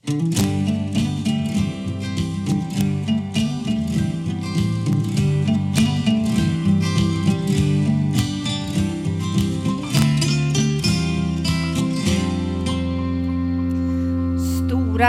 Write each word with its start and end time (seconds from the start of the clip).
Stora 0.00 0.12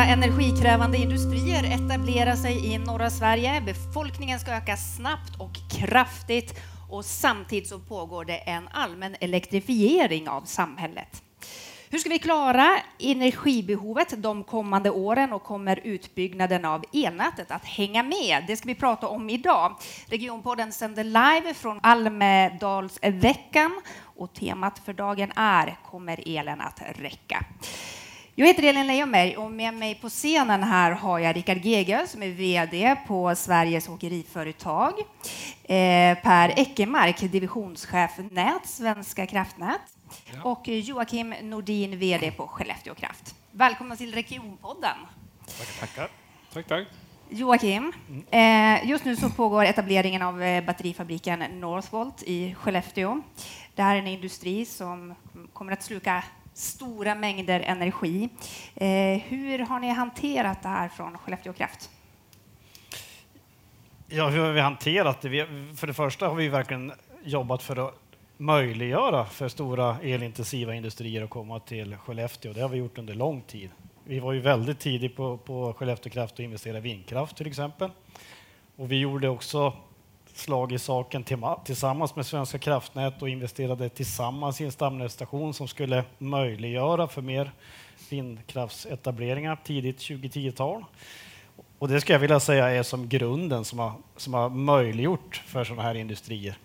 energikrävande 0.06 0.97
industrier 0.97 1.63
etablerar 1.63 2.35
sig 2.35 2.65
i 2.65 2.78
norra 2.78 3.10
Sverige. 3.10 3.62
Befolkningen 3.65 4.39
ska 4.39 4.51
öka 4.51 4.78
snabbt 4.78 5.39
och 5.39 5.51
kraftigt 5.71 6.60
och 6.89 7.05
samtidigt 7.05 7.67
så 7.69 7.79
pågår 7.79 8.26
det 8.26 8.37
en 8.37 8.67
allmän 8.71 9.15
elektrifiering 9.19 10.29
av 10.29 10.42
samhället. 10.42 11.23
Hur 11.94 11.99
ska 11.99 12.10
vi 12.10 12.19
klara 12.19 12.79
energibehovet 12.99 14.13
de 14.23 14.44
kommande 14.44 14.90
åren 14.90 15.33
och 15.33 15.44
kommer 15.44 15.79
utbyggnaden 15.83 16.66
av 16.66 16.84
elnätet 16.94 17.52
att 17.52 17.66
hänga 17.66 18.04
med? 18.04 18.44
Det 18.48 18.58
ska 18.58 18.68
vi 18.68 18.76
prata 18.76 19.08
om 19.08 19.30
idag. 19.30 19.76
Regionpodden 20.08 20.72
sänder 20.72 21.04
live 21.04 21.54
från 21.54 21.80
Almedalsveckan 21.84 23.82
och 24.04 24.34
temat 24.34 24.80
för 24.80 24.94
dagen 24.94 25.32
är 25.35 25.77
Kommer 25.85 26.23
elen 26.26 26.62
att 26.62 26.82
räcka? 26.96 27.46
Jag 28.35 28.48
heter 28.48 28.63
Elin 28.63 28.88
Leijonberg 28.88 29.38
och 29.38 29.52
med 29.52 29.73
mig 29.73 29.95
på 29.95 30.09
scenen 30.09 30.63
här 30.63 30.91
har 30.91 31.20
jag 31.20 31.35
Rickard 31.35 31.66
Gegö 31.66 32.08
som 32.08 32.23
är 32.23 32.27
VD 32.27 32.95
på 33.07 33.35
Sveriges 33.35 33.90
Åkeriföretag. 33.90 34.94
Eh, 35.63 36.17
per 36.17 36.59
Eckermark, 36.59 37.20
divisionschef 37.20 38.12
Nät, 38.31 38.66
Svenska 38.66 39.26
kraftnät. 39.26 39.81
Ja. 40.34 40.44
Och 40.44 40.67
Joakim 40.67 41.35
Nordin, 41.41 41.99
VD 41.99 42.31
på 42.31 42.48
Skellefteå 42.48 42.95
Kraft. 42.95 43.35
Välkomna 43.52 43.95
till 43.95 44.13
Regionpodden. 44.13 44.98
Tackar, 45.57 45.88
tackar. 45.88 46.09
Tack, 46.54 46.68
tack. 46.68 46.88
Joakim, 47.29 47.93
mm. 48.32 48.90
just 48.90 49.05
nu 49.05 49.16
så 49.16 49.29
pågår 49.29 49.66
etableringen 49.66 50.21
av 50.21 50.43
eh, 50.43 50.63
batterifabriken 50.63 51.40
Northvolt 51.40 52.23
i 52.23 52.55
Skellefteå. 52.55 53.21
Det 53.76 53.82
här 53.82 53.95
är 53.95 53.99
en 53.99 54.07
industri 54.07 54.66
som 54.66 55.16
kommer 55.54 55.73
att 55.73 55.84
sluka 55.84 56.23
stora 56.54 57.16
mängder 57.16 57.60
energi. 57.60 58.30
Eh, 58.76 59.21
hur 59.21 59.60
har 59.60 59.80
ni 59.80 59.90
hanterat 59.90 60.63
det 60.63 60.70
här 60.70 60.90
från 60.90 61.18
Skellefteå 61.18 61.54
Kraft? 61.54 61.90
Ja, 64.07 64.30
hur 64.30 64.39
har 64.39 64.52
vi 64.52 64.61
hanterat 64.61 65.22
det? 65.22 65.47
för 65.75 65.88
det 65.88 65.94
första 65.94 66.27
har 66.27 66.35
vi 66.35 66.47
verkligen 66.47 66.91
jobbat 67.23 67.63
för 67.63 67.88
att 67.88 67.95
möjliggöra 68.38 69.25
för 69.25 69.47
stora 69.47 69.97
elintensiva 70.02 70.75
industrier 70.75 71.23
att 71.23 71.29
komma 71.29 71.59
till 71.59 71.95
Skellefteå. 71.95 72.53
Det 72.53 72.61
har 72.61 72.69
vi 72.69 72.77
gjort 72.77 72.97
under 72.97 73.13
lång 73.13 73.41
tid. 73.41 73.69
Vi 74.03 74.19
var 74.19 74.33
ju 74.33 74.39
väldigt 74.39 74.79
tidigt 74.79 75.16
på, 75.16 75.38
på 75.38 75.73
Skellefteå 75.73 76.11
Kraft 76.11 76.33
att 76.33 76.39
investera 76.39 76.77
i 76.77 76.81
vindkraft 76.81 77.38
till 77.38 77.47
exempel. 77.47 77.89
Och 78.75 78.91
vi 78.91 78.99
gjorde 78.99 79.29
också 79.29 79.73
slag 80.37 80.71
i 80.71 80.79
saken 80.79 81.25
tillsammans 81.65 82.15
med 82.15 82.25
Svenska 82.25 82.59
kraftnät 82.59 83.21
och 83.21 83.29
investerade 83.29 83.89
tillsammans 83.89 84.61
i 84.61 84.65
en 84.65 84.71
stamnätsstation 84.71 85.53
som 85.53 85.67
skulle 85.67 86.03
möjliggöra 86.17 87.07
för 87.07 87.21
mer 87.21 87.51
vindkraftsetableringar 88.09 89.57
tidigt 89.63 89.97
2010-tal. 89.97 90.85
Och 91.79 91.88
det 91.88 92.01
ska 92.01 92.13
jag 92.13 92.19
vilja 92.19 92.39
säga 92.39 92.69
är 92.69 92.83
som 92.83 93.09
grunden 93.09 93.65
som 93.65 93.79
har, 93.79 93.93
som 94.17 94.33
har 94.33 94.49
möjliggjort 94.49 95.43
för 95.45 95.63
sådana 95.63 95.81
här 95.81 95.95
industrier. 95.95 96.55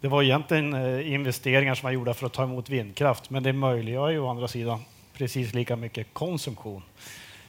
Det 0.00 0.08
var 0.08 0.22
egentligen 0.22 0.74
eh, 0.74 1.12
investeringar 1.12 1.74
som 1.74 1.86
var 1.86 1.90
gjorda 1.90 2.14
för 2.14 2.26
att 2.26 2.32
ta 2.32 2.42
emot 2.42 2.68
vindkraft, 2.68 3.30
men 3.30 3.42
det 3.42 3.52
möjliggör 3.52 4.08
ju 4.08 4.18
å 4.18 4.28
andra 4.28 4.48
sidan 4.48 4.80
precis 5.12 5.54
lika 5.54 5.76
mycket 5.76 6.06
konsumtion. 6.12 6.82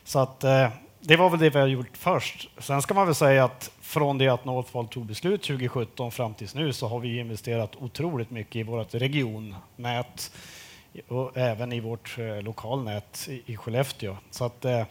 Så 0.03 0.19
att 0.19 0.43
eh, 0.43 0.69
det 1.02 1.16
var 1.16 1.30
väl 1.30 1.39
det 1.39 1.49
vi 1.49 1.59
har 1.59 1.67
gjort 1.67 1.97
först. 1.97 2.49
Sen 2.57 2.81
ska 2.81 2.94
man 2.94 3.05
väl 3.05 3.16
säga 3.16 3.44
att 3.44 3.71
från 3.81 4.17
det 4.17 4.27
att 4.27 4.45
Northvolt 4.45 4.91
tog 4.91 5.05
beslut 5.05 5.41
2017 5.41 6.11
fram 6.11 6.33
tills 6.33 6.55
nu 6.55 6.73
så 6.73 6.88
har 6.88 6.99
vi 6.99 7.19
investerat 7.19 7.76
otroligt 7.76 8.30
mycket 8.30 8.55
i 8.55 8.64
vårt 8.64 8.93
regionnät 8.93 10.31
och 11.08 11.37
även 11.37 11.71
i 11.71 11.80
vårt 11.80 12.17
eh, 12.20 12.42
lokalnät 12.42 13.30
i 13.45 13.58
Skellefteå. 13.58 14.17
Så 14.31 14.45
att, 14.45 14.65
eh, 14.65 14.83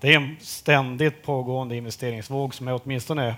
det 0.00 0.14
är 0.14 0.16
en 0.16 0.36
ständigt 0.40 1.22
pågående 1.22 1.76
investeringsvåg 1.76 2.54
som 2.54 2.68
är 2.68 2.80
åtminstone 2.84 3.34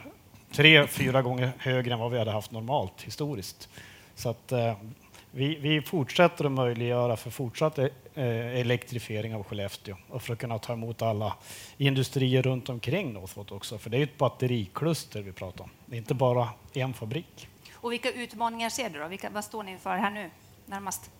tre, 0.52 0.86
fyra 0.86 1.22
gånger 1.22 1.52
högre 1.58 1.92
än 1.92 1.98
vad 1.98 2.10
vi 2.10 2.18
hade 2.18 2.30
haft 2.30 2.50
normalt 2.50 3.02
historiskt. 3.02 3.68
Så 4.14 4.28
att, 4.28 4.52
eh, 4.52 4.74
vi, 5.36 5.56
vi 5.56 5.82
fortsätter 5.82 6.44
att 6.44 6.52
möjliggöra 6.52 7.16
för 7.16 7.30
fortsatt 7.30 7.78
eh, 7.78 7.86
elektrifiering 8.60 9.34
av 9.34 9.42
Skellefteå 9.42 9.96
och 10.08 10.22
för 10.22 10.32
att 10.32 10.38
kunna 10.38 10.58
ta 10.58 10.72
emot 10.72 11.02
alla 11.02 11.34
industrier 11.76 12.42
runt 12.42 12.68
omkring 12.68 13.12
Northvolt 13.12 13.52
också. 13.52 13.78
För 13.78 13.90
det 13.90 13.98
är 13.98 14.02
ett 14.02 14.18
batterikluster 14.18 15.22
vi 15.22 15.32
pratar 15.32 15.64
om, 15.64 15.70
det 15.86 15.96
är 15.96 15.98
inte 15.98 16.14
bara 16.14 16.48
en 16.72 16.94
fabrik. 16.94 17.48
Och 17.72 17.92
vilka 17.92 18.10
utmaningar 18.10 18.70
ser 18.70 18.90
du 18.90 18.98
då? 18.98 19.08
Vilka, 19.08 19.30
vad 19.30 19.44
står 19.44 19.62
ni 19.62 19.72
inför 19.72 19.96
här 19.96 20.10
nu 20.10 20.30
närmast? 20.66 21.10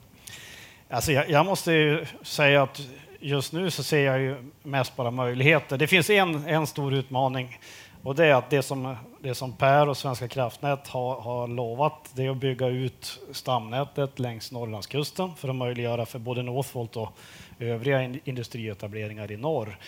Alltså 0.90 1.12
jag, 1.12 1.30
jag 1.30 1.46
måste 1.46 2.06
säga 2.22 2.62
att 2.62 2.80
just 3.20 3.52
nu 3.52 3.70
så 3.70 3.82
ser 3.82 4.04
jag 4.04 4.20
ju 4.20 4.50
mest 4.62 4.96
bara 4.96 5.10
möjligheter. 5.10 5.78
Det 5.78 5.86
finns 5.86 6.10
en, 6.10 6.46
en 6.46 6.66
stor 6.66 6.94
utmaning 6.94 7.58
och 8.06 8.14
det 8.14 8.26
är 8.26 8.34
att 8.34 8.50
det 8.50 8.62
som, 8.62 8.96
det 9.20 9.34
som 9.34 9.52
Per 9.52 9.88
och 9.88 9.96
Svenska 9.96 10.28
kraftnät 10.28 10.88
har, 10.88 11.20
har 11.20 11.48
lovat 11.48 12.10
det 12.14 12.24
är 12.24 12.30
att 12.30 12.36
bygga 12.36 12.66
ut 12.66 13.20
stamnätet 13.32 14.18
längs 14.18 14.52
Norrlandskusten 14.52 15.34
för 15.34 15.48
att 15.48 15.56
möjliggöra 15.56 16.06
för 16.06 16.18
både 16.18 16.42
Northvolt 16.42 16.96
och 16.96 17.16
övriga 17.58 18.02
industrietableringar 18.24 19.32
i 19.32 19.36
norr. 19.36 19.78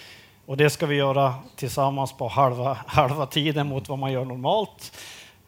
Och 0.47 0.56
det 0.56 0.71
ska 0.71 0.87
vi 0.87 0.97
göra 0.97 1.34
tillsammans 1.56 2.12
på 2.12 2.29
halva, 2.29 2.79
halva 2.87 3.27
tiden 3.27 3.67
mot 3.67 3.89
vad 3.89 3.99
man 3.99 4.12
gör 4.12 4.25
normalt. 4.25 4.99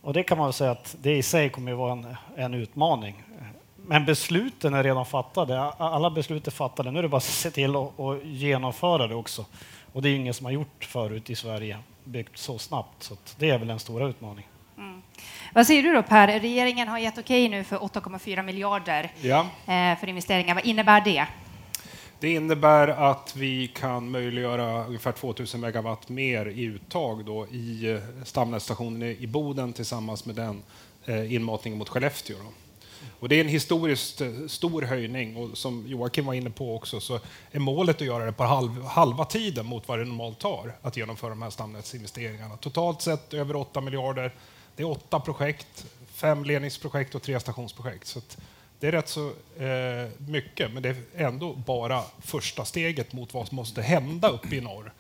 Och 0.01 0.13
det 0.13 0.23
kan 0.23 0.39
man 0.39 0.47
väl 0.47 0.55
säga 0.55 0.71
att 0.71 0.97
det 1.03 1.17
i 1.17 1.23
sig 1.23 1.51
kommer 1.51 1.73
att 1.73 1.79
vara 1.79 1.93
en, 1.93 2.17
en 2.37 2.55
utmaning. 2.55 3.23
Men 3.77 4.05
besluten 4.05 4.75
är 4.75 4.83
redan 4.83 5.07
fattade. 5.07 5.63
Alla 5.63 6.11
beslut 6.11 6.47
är 6.47 6.51
fattade. 6.51 6.91
Nu 6.91 6.99
är 6.99 7.03
det 7.03 7.09
bara 7.09 7.17
att 7.17 7.23
se 7.23 7.51
till 7.51 7.77
att 7.77 8.25
genomföra 8.25 9.07
det 9.07 9.15
också. 9.15 9.45
Och 9.93 10.03
det 10.03 10.09
är 10.09 10.17
ingen 10.17 10.35
som 10.35 10.47
har 10.47 10.53
gjort 10.53 10.85
förut 10.85 11.31
i 11.31 11.35
Sverige 11.35 11.79
byggt 12.05 12.39
så 12.39 12.59
snabbt. 12.59 13.03
Så 13.03 13.17
det 13.39 13.51
är 13.51 13.59
väl 13.59 13.71
en 13.71 13.79
stora 13.79 14.09
utmaning. 14.09 14.47
Mm. 14.79 15.03
Vad 15.55 15.67
säger 15.67 15.83
du 15.83 15.93
då 15.93 16.03
Per? 16.03 16.41
Regeringen 16.41 16.89
har 16.89 16.99
gett 16.99 17.19
okej 17.19 17.49
nu 17.49 17.65
för 17.65 17.77
8,4 17.77 18.43
miljarder 18.43 19.13
ja. 19.21 19.41
Eh, 19.67 19.99
för 19.99 20.09
investeringar. 20.09 20.55
Vad 20.55 20.65
innebär 20.65 21.01
det? 21.01 21.27
Det 22.21 22.33
innebär 22.33 22.89
att 22.89 23.37
vi 23.37 23.69
kan 23.69 24.11
möjliggöra 24.11 24.87
ungefär 24.87 25.13
2000 25.13 25.61
megawatt 25.61 26.09
mer 26.09 26.47
i 26.47 26.63
uttag 26.63 27.25
då 27.25 27.47
i 27.47 28.01
stamnätstationen 28.25 29.03
i 29.03 29.27
Boden 29.27 29.73
tillsammans 29.73 30.27
med 30.27 30.35
den 30.35 30.63
eh, 31.05 31.35
inmatningen 31.35 31.79
mot 31.79 31.89
Skellefteå. 31.89 32.37
Då. 32.39 32.60
Och 33.21 33.29
det 33.29 33.37
är 33.37 33.41
en 33.41 33.49
historiskt 33.49 34.21
eh, 34.21 34.29
stor 34.49 34.83
höjning 34.83 35.37
och 35.37 35.59
som 35.59 35.85
Joakim 35.87 36.27
var 36.27 36.35
inne 36.35 36.51
på 36.51 36.77
också 36.77 37.01
så 37.01 37.21
är 37.51 37.59
målet 37.59 37.97
att 37.97 38.07
göra 38.07 38.25
det 38.25 38.33
på 38.33 38.45
halv, 38.45 38.85
halva 38.85 39.25
tiden 39.25 39.67
mot 39.67 39.89
vad 39.89 39.99
det 39.99 40.05
normalt 40.05 40.39
tar 40.39 40.73
att 40.83 40.97
genomföra 40.97 41.31
de 41.31 41.43
här 41.43 41.51
stamnätsinvesteringarna. 41.51 42.57
Totalt 42.57 43.03
sett 43.03 43.35
över 43.35 43.57
8 43.57 43.81
miljarder. 43.81 44.35
Det 44.77 44.83
är 44.83 44.91
åtta 44.91 45.21
projekt, 45.21 45.87
fem 46.13 46.45
ledningsprojekt 46.45 47.15
och 47.15 47.23
tre 47.23 47.41
stationsprojekt. 47.41 48.07
Så 48.07 48.21
det 48.81 48.87
är 48.87 48.93
rätt 48.93 49.09
så 49.09 49.27
eh, 49.65 50.09
mycket, 50.19 50.73
men 50.73 50.83
det 50.83 50.89
är 50.89 51.27
ändå 51.27 51.55
bara 51.55 52.03
första 52.19 52.65
steget 52.65 53.13
mot 53.13 53.35
vad 53.35 53.49
som 53.49 53.57
måste 53.57 53.83
hända 53.83 54.29
uppe 54.29 54.57
i 54.57 54.61
norr 54.61 54.93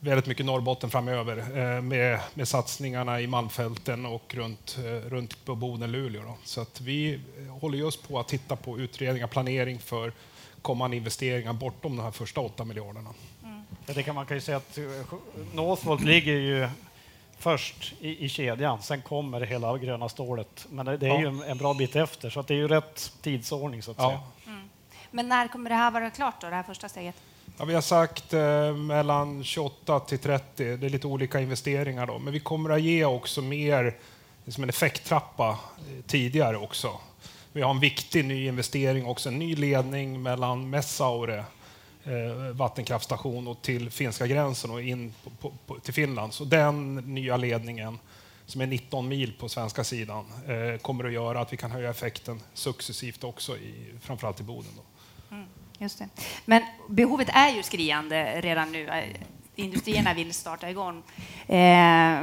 väldigt 0.00 0.26
mycket 0.26 0.46
Norrbotten 0.46 0.90
framöver 0.90 1.36
eh, 1.36 1.82
med, 1.82 2.20
med 2.34 2.48
satsningarna 2.48 3.20
i 3.20 3.26
Malmfälten 3.26 4.06
och 4.06 4.34
runt, 4.34 4.78
eh, 4.78 5.08
runt 5.08 5.44
på 5.44 5.54
Boden, 5.54 5.92
Luleå. 5.92 6.22
Då. 6.22 6.36
Så 6.44 6.60
att 6.60 6.80
vi 6.80 7.20
håller 7.60 7.78
just 7.78 8.08
på 8.08 8.20
att 8.20 8.28
titta 8.28 8.56
på 8.56 8.78
utredningar, 8.78 9.26
planering 9.26 9.78
för 9.78 10.12
kommande 10.62 10.96
investeringar 10.96 11.52
bortom 11.52 11.96
de 11.96 12.02
här 12.02 12.10
första 12.10 12.40
åtta 12.40 12.64
miljarderna. 12.64 13.10
Mm. 13.42 13.62
det 13.86 14.02
kan 14.02 14.14
man 14.14 14.26
kan 14.26 14.36
ju 14.36 14.40
säga 14.40 14.56
att 14.56 14.78
eh, 14.78 14.84
Northvolt 15.54 16.04
ligger 16.04 16.34
ju 16.34 16.68
först 17.38 17.92
i, 18.00 18.24
i 18.24 18.28
kedjan, 18.28 18.82
sen 18.82 19.02
kommer 19.02 19.40
hela 19.40 19.78
gröna 19.78 20.08
stålet. 20.08 20.66
Men 20.70 20.86
det, 20.86 20.96
det 20.96 21.06
är 21.06 21.10
ja. 21.10 21.20
ju 21.20 21.26
en, 21.26 21.42
en, 21.42 21.58
bra 21.58 21.74
bit 21.74 21.96
efter, 21.96 22.30
så 22.30 22.42
det 22.42 22.54
är 22.54 22.58
ju 22.58 22.68
rätt 22.68 23.12
tidsordning 23.22 23.82
så 23.82 23.90
att 23.90 23.96
ja. 23.98 24.08
säga. 24.08 24.20
Mm. 24.46 24.68
Men 25.10 25.28
när 25.28 25.48
kommer 25.48 25.70
det 25.70 25.76
här 25.76 25.90
vara 25.90 26.10
klart 26.10 26.40
då, 26.40 26.48
det 26.48 26.54
här 26.54 26.62
första 26.62 26.88
steget? 26.88 27.16
Ja, 27.60 27.66
vi 27.66 27.74
har 27.74 27.82
sagt 27.82 28.34
eh, 28.34 28.74
mellan 28.74 29.44
28 29.44 30.00
till 30.00 30.18
30. 30.18 30.76
Det 30.76 30.86
är 30.86 30.90
lite 30.90 31.06
olika 31.06 31.40
investeringar 31.40 32.06
då. 32.06 32.18
Men 32.18 32.32
vi 32.32 32.40
kommer 32.40 32.70
att 32.70 32.80
ge 32.80 33.04
också 33.04 33.42
mer 33.42 33.96
eh, 34.44 34.52
som 34.52 34.62
en 34.62 34.68
effekttrappa 34.68 35.48
eh, 35.50 36.04
tidigare 36.06 36.56
också. 36.56 36.98
Vi 37.52 37.62
har 37.62 37.70
en 37.70 37.80
viktig 37.80 38.24
ny 38.24 38.46
investering 38.46 39.06
också, 39.06 39.28
en 39.28 39.38
ny 39.38 39.56
ledning 39.56 40.22
mellan 40.22 40.70
Messaure 40.70 41.44
eh, 42.04 42.52
vattenkraftstation 42.52 43.48
och 43.48 43.62
till 43.62 43.90
finska 43.90 44.26
gränsen 44.26 44.70
och 44.70 44.82
in 44.82 45.14
på, 45.40 45.52
på, 45.66 45.78
till 45.78 45.94
Finland. 45.94 46.34
Så 46.34 46.44
den 46.44 46.94
nya 46.94 47.36
ledningen 47.36 47.98
som 48.46 48.60
är 48.60 48.66
19 48.66 49.08
mil 49.08 49.32
på 49.38 49.48
svenska 49.48 49.84
sidan 49.84 50.24
eh, 50.46 50.78
kommer 50.80 51.04
att 51.04 51.12
göra 51.12 51.40
att 51.40 51.52
vi 51.52 51.56
kan 51.56 51.70
höja 51.70 51.90
effekten 51.90 52.40
successivt 52.54 53.24
också, 53.24 53.56
i, 53.56 53.74
framförallt 54.00 54.40
i 54.40 54.42
Boden. 54.42 54.72
Då. 54.76 54.82
Mm. 55.34 55.46
Just 55.80 55.98
det. 55.98 56.08
Men 56.44 56.62
behovet 56.88 57.28
är 57.28 57.50
ju 57.50 57.62
skriande 57.62 58.40
redan 58.40 58.72
nu. 58.72 59.04
Industrierna 59.56 60.14
vill 60.14 60.34
starta 60.34 60.70
igång. 60.70 61.02
Eh, 61.46 62.22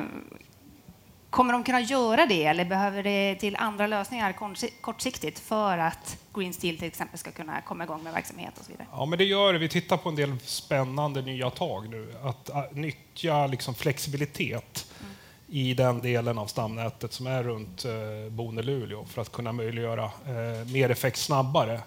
kommer 1.29 1.53
de 1.53 1.63
kunna 1.63 1.81
göra 1.81 2.25
det 2.25 2.45
eller 2.45 2.65
behöver 2.65 3.03
det 3.03 3.35
till 3.35 3.55
andra 3.55 3.87
lösningar 3.87 4.33
kortsiktigt 4.81 5.39
för 5.39 5.77
att 5.77 6.17
Green 6.33 6.53
Steel 6.53 6.77
till 6.77 6.87
exempel 6.87 7.19
ska 7.19 7.31
kunna 7.31 7.61
komma 7.61 7.83
igång 7.83 8.03
med 8.03 8.13
verksamhet 8.13 8.53
och 8.59 8.65
så 8.65 8.71
vidare? 8.71 8.87
Ja, 8.91 9.05
men 9.05 9.17
det 9.17 9.25
gör 9.25 9.53
det. 9.53 9.59
Vi 9.59 9.69
tittar 9.69 9.97
på 9.97 10.09
en 10.09 10.15
del 10.15 10.39
spännande 10.39 11.21
nya 11.21 11.49
tag 11.49 11.89
nu. 11.89 12.13
Att, 12.23 12.49
att 12.49 12.75
nyttja 12.75 13.47
liksom 13.47 13.75
flexibilitet 13.75 14.91
mm. 14.99 15.11
i 15.47 15.73
den 15.73 16.01
delen 16.01 16.37
av 16.37 16.45
stamnätet 16.45 17.13
som 17.13 17.27
är 17.27 17.43
runt 17.43 17.85
eh, 17.85 17.91
Bone-Luleå 18.29 19.05
för 19.05 19.21
att 19.21 19.31
kunna 19.31 19.51
möjliggöra 19.51 20.03
eh, 20.03 20.67
mer 20.73 20.89
effekt 20.89 21.17
snabbare. 21.17 21.81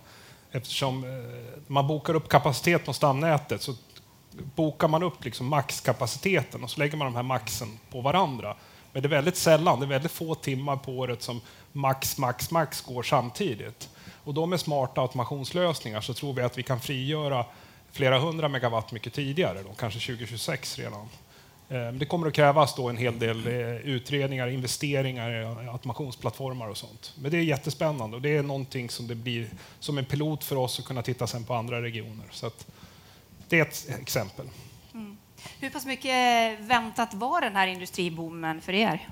Eftersom 0.52 1.04
eh, 1.04 1.10
man 1.66 1.86
bokar 1.86 2.14
upp 2.14 2.28
kapacitet 2.28 2.84
på 2.84 2.92
stamnätet 2.92 3.62
så 3.62 3.74
bokar 4.54 4.88
man 4.88 5.02
upp 5.02 5.24
liksom 5.24 5.46
maxkapaciteten 5.46 6.64
och 6.64 6.70
så 6.70 6.80
lägger 6.80 6.96
man 6.96 7.04
de 7.04 7.16
här 7.16 7.22
maxen 7.22 7.78
på 7.90 8.00
varandra. 8.00 8.56
Men 8.92 9.02
det 9.02 9.06
är 9.06 9.10
väldigt 9.10 9.36
sällan, 9.36 9.80
det 9.80 9.86
är 9.86 9.88
väldigt 9.88 10.12
få 10.12 10.34
timmar 10.34 10.76
på 10.76 10.92
året 10.92 11.22
som 11.22 11.40
max, 11.72 12.18
max, 12.18 12.50
max 12.50 12.80
går 12.80 13.02
samtidigt. 13.02 13.88
Och 14.24 14.34
då 14.34 14.46
med 14.46 14.60
smarta 14.60 15.00
automationslösningar 15.00 16.00
så 16.00 16.14
tror 16.14 16.32
vi 16.32 16.42
att 16.42 16.58
vi 16.58 16.62
kan 16.62 16.80
frigöra 16.80 17.44
flera 17.92 18.18
hundra 18.18 18.48
megawatt 18.48 18.92
mycket 18.92 19.12
tidigare, 19.12 19.62
då, 19.62 19.74
kanske 19.78 20.00
2026 20.00 20.78
redan. 20.78 21.08
Eh, 21.70 21.92
det 21.92 22.06
kommer 22.06 22.26
att 22.26 22.32
krävas 22.32 22.74
då 22.74 22.88
en 22.88 22.96
hel 22.96 23.18
del 23.18 23.46
eh, 23.46 23.76
utredningar, 23.76 24.46
investeringar 24.46 25.30
i 25.64 25.68
automationsplattformar 25.68 26.68
och 26.68 26.76
sånt. 26.76 27.14
Men 27.18 27.30
det 27.30 27.36
är 27.36 27.42
jättespännande 27.42 28.16
och 28.16 28.22
det 28.22 28.36
är 28.36 28.42
någonting 28.42 28.90
som 28.90 29.06
det 29.06 29.14
blir 29.14 29.48
som 29.80 29.98
en 29.98 30.04
pilot 30.04 30.44
för 30.44 30.56
oss 30.56 30.78
att 30.78 30.84
kunna 30.84 31.02
titta 31.02 31.26
sen 31.26 31.44
på 31.44 31.54
andra 31.54 31.82
regioner. 31.82 32.26
Så 32.30 32.50
det 33.48 33.58
är 33.58 33.62
ett 33.62 33.88
exempel. 34.00 34.46
Mm. 34.94 35.16
Hur 35.60 35.70
pass 35.70 35.86
mycket 35.86 36.60
väntat 36.60 37.14
var 37.14 37.40
den 37.40 37.56
här 37.56 37.66
industriboomen 37.66 38.60
för 38.60 38.72
er? 38.72 39.08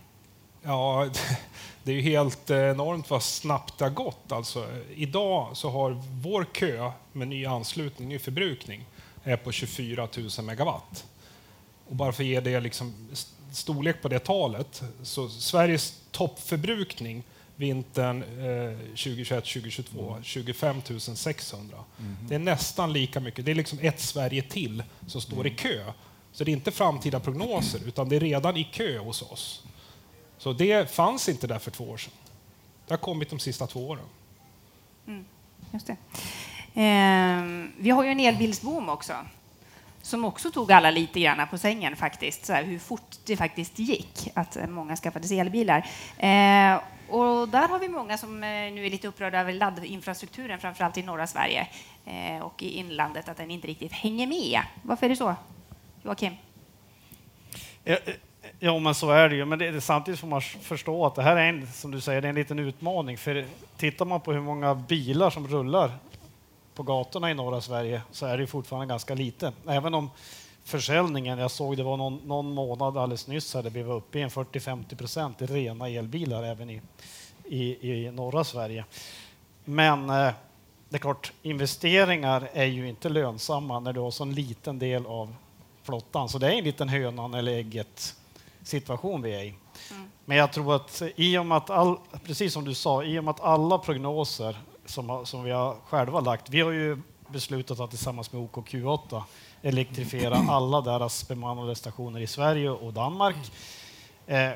Ja, 0.63 1.09
det 1.83 1.93
är 1.93 1.97
ju 1.97 2.03
helt 2.03 2.51
enormt 2.51 3.11
vad 3.11 3.23
snabbt 3.23 3.79
det 3.79 3.85
har 3.85 3.91
gått. 3.91 4.33
Alltså, 4.33 4.67
idag 4.95 5.57
så 5.57 5.71
har 5.71 6.03
vår 6.23 6.45
kö 6.45 6.91
med 7.13 7.29
ny 7.29 7.47
anslutning, 7.47 8.09
ny 8.09 8.19
förbrukning, 8.19 8.85
är 9.25 9.37
på 9.37 9.53
24 9.53 10.09
000 10.17 10.47
megawatt. 10.47 11.05
Och 11.89 11.97
bara 11.97 12.13
för 12.13 12.23
att 12.23 12.29
ge 12.29 12.41
det 12.41 12.61
liksom 12.61 12.95
storlek 13.53 14.03
på 14.03 14.09
det 14.09 14.19
talet, 14.19 14.83
så 15.03 15.29
Sveriges 15.29 16.01
toppförbrukning 16.11 17.25
vintern 17.59 18.23
eh, 18.23 18.77
2021-2022, 18.95 20.11
mm. 20.11 20.23
25 20.23 20.81
600. 21.01 21.77
Mm. 21.99 22.17
Det 22.29 22.35
är 22.35 22.39
nästan 22.39 22.93
lika 22.93 23.21
mycket. 23.21 23.45
Det 23.45 23.51
är 23.51 23.55
liksom 23.55 23.79
ett 23.83 24.01
Sverige 24.01 24.43
till 24.43 24.83
som 25.07 25.21
står 25.21 25.41
mm. 25.41 25.47
i 25.47 25.51
kö. 25.51 25.93
Så 26.33 26.45
det 26.45 26.51
är 26.51 26.53
inte 26.53 26.71
framtida 26.71 27.21
prognoser, 27.21 27.81
utan 27.87 28.09
det 28.09 28.17
är 28.17 28.21
redan 28.21 28.57
i 28.57 28.65
kö 28.65 28.99
hos 28.99 29.23
oss. 29.23 29.65
Så 30.39 30.53
det 30.53 30.91
fanns 30.91 31.29
inte 31.29 31.47
där 31.47 31.59
för 31.59 31.71
två 31.71 31.85
år 31.85 31.97
sedan. 31.97 32.13
Det 32.87 32.93
har 32.93 32.99
kommit 32.99 33.31
de 33.31 33.39
sista 33.39 33.67
två 33.67 33.89
åren. 33.89 34.05
Mm, 35.07 35.25
just 35.73 35.87
det. 35.87 35.97
Eh, 36.83 37.67
vi 37.79 37.91
har 37.91 38.05
ju 38.05 38.11
en 38.11 38.21
elbilsboom 38.21 38.89
också 38.89 39.15
som 40.09 40.25
också 40.25 40.51
tog 40.51 40.73
alla 40.73 40.91
lite 40.91 41.21
grann 41.21 41.49
på 41.49 41.59
sängen 41.59 41.97
faktiskt, 41.97 42.47
så 42.47 42.53
här, 42.53 42.65
hur 42.65 42.79
fort 42.79 43.17
det 43.25 43.37
faktiskt 43.37 43.79
gick 43.79 44.29
att 44.35 44.57
eh, 44.57 44.67
många 44.67 44.97
skaffade 44.97 45.29
sig 45.29 45.41
elbilar. 45.41 45.79
Eh, 46.19 46.81
och 47.09 47.49
där 47.49 47.69
har 47.69 47.79
vi 47.79 47.89
många 47.89 48.19
som 48.19 48.43
eh, 48.43 48.49
nu 48.49 48.87
är 48.87 48.91
lite 48.91 49.09
upprörda 49.09 49.41
över 49.41 49.53
laddinfrastrukturen, 49.53 50.59
framförallt 50.59 50.99
i 50.99 51.03
norra 51.03 51.27
Sverige 51.27 51.69
eh, 52.07 52.43
och 52.43 52.63
i 52.63 52.69
inlandet, 52.79 53.29
att 53.29 53.37
den 53.37 53.51
inte 53.51 53.69
riktigt 53.69 53.93
hänger 53.93 54.27
med. 54.27 54.61
Varför 54.83 55.07
är 55.07 55.11
det 55.11 55.17
så? 55.17 55.35
Joakim? 56.03 56.33
Ja, 57.85 57.97
eh, 58.05 58.15
ja, 58.59 58.79
men 58.79 58.95
så 58.95 59.11
är 59.11 59.29
det 59.29 59.37
ju. 59.37 59.45
Men 59.45 59.59
det, 59.59 59.81
samtidigt 59.81 60.21
får 60.21 60.29
man 60.29 60.41
förstå 60.43 61.07
att 61.07 61.15
det 61.15 61.23
här 61.23 61.37
är 61.37 61.49
en, 61.49 61.67
som 61.67 61.91
du 61.91 62.01
säger, 62.01 62.21
det 62.21 62.27
är 62.27 62.31
en 62.31 62.35
liten 62.35 62.59
utmaning. 62.59 63.19
För 63.19 63.45
tittar 63.77 64.05
man 64.05 64.21
på 64.21 64.33
hur 64.33 64.41
många 64.41 64.75
bilar 64.75 65.31
som 65.31 65.49
rullar 65.49 65.91
på 66.79 66.83
gatorna 66.83 67.31
i 67.31 67.35
norra 67.35 67.61
Sverige 67.61 68.03
så 68.11 68.27
är 68.27 68.39
det 68.39 68.47
fortfarande 68.47 68.87
ganska 68.87 69.15
lite. 69.15 69.53
Även 69.69 69.95
om 69.95 70.11
försäljningen, 70.65 71.39
jag 71.39 71.51
såg 71.51 71.77
det 71.77 71.83
var 71.83 71.97
någon, 71.97 72.17
någon 72.25 72.55
månad 72.55 72.97
alldeles 72.97 73.27
nyss 73.27 73.55
hade 73.55 73.71
vi 73.71 73.83
var 73.83 73.95
uppe 73.95 74.19
i 74.19 74.23
en 74.23 74.29
40-50 74.29 74.97
procent 74.97 75.43
i 75.43 75.47
rena 75.47 75.89
elbilar 75.89 76.43
även 76.43 76.71
i, 76.71 76.81
i, 77.45 77.91
i 77.91 78.11
norra 78.11 78.45
Sverige. 78.45 78.85
Men 79.65 80.11
eh, 80.11 80.31
det 80.89 80.97
är 80.97 80.99
klart, 80.99 81.33
investeringar 81.43 82.49
är 82.53 82.65
ju 82.65 82.89
inte 82.89 83.09
lönsamma 83.09 83.81
när 83.81 83.93
du 83.93 84.01
har 84.01 84.11
så 84.11 84.23
en 84.23 84.35
liten 84.35 84.79
del 84.79 85.07
av 85.07 85.35
flottan. 85.83 86.29
Så 86.29 86.39
det 86.39 86.47
är 86.47 86.59
en 86.59 86.65
liten 86.65 86.89
hönan 86.89 87.35
eller 87.35 87.53
ägget 87.53 88.17
situation 88.63 89.23
vi 89.23 89.35
är 89.35 89.43
i. 89.43 89.55
Mm. 89.91 90.11
Men 90.25 90.37
jag 90.37 90.53
tror 90.53 90.77
att 90.77 91.03
i 91.17 91.39
och 91.39 91.47
med 91.47 91.59
att, 91.59 91.71
all, 91.71 91.99
precis 92.25 92.53
som 92.53 92.65
du 92.65 92.75
sa, 92.75 93.05
i 93.05 93.19
och 93.19 93.25
med 93.25 93.31
att 93.31 93.41
alla 93.41 93.79
prognoser 93.79 94.57
som, 94.89 95.27
som 95.27 95.45
vi 95.45 95.51
har 95.51 95.77
själva 95.89 96.21
lagt, 96.21 96.51
vi 96.51 96.61
har 96.61 96.71
ju 96.71 96.99
beslutat 97.29 97.81
att 97.81 97.91
tillsammans 97.91 98.33
med 98.33 98.43
OKQ8 98.43 99.23
elektrifiera 99.63 100.37
alla 100.49 100.81
deras 100.81 101.29
bemannade 101.29 101.75
stationer 101.75 102.21
i 102.21 102.27
Sverige 102.27 102.71
och 102.71 102.93
Danmark. 102.93 103.37
Eh, 104.27 104.51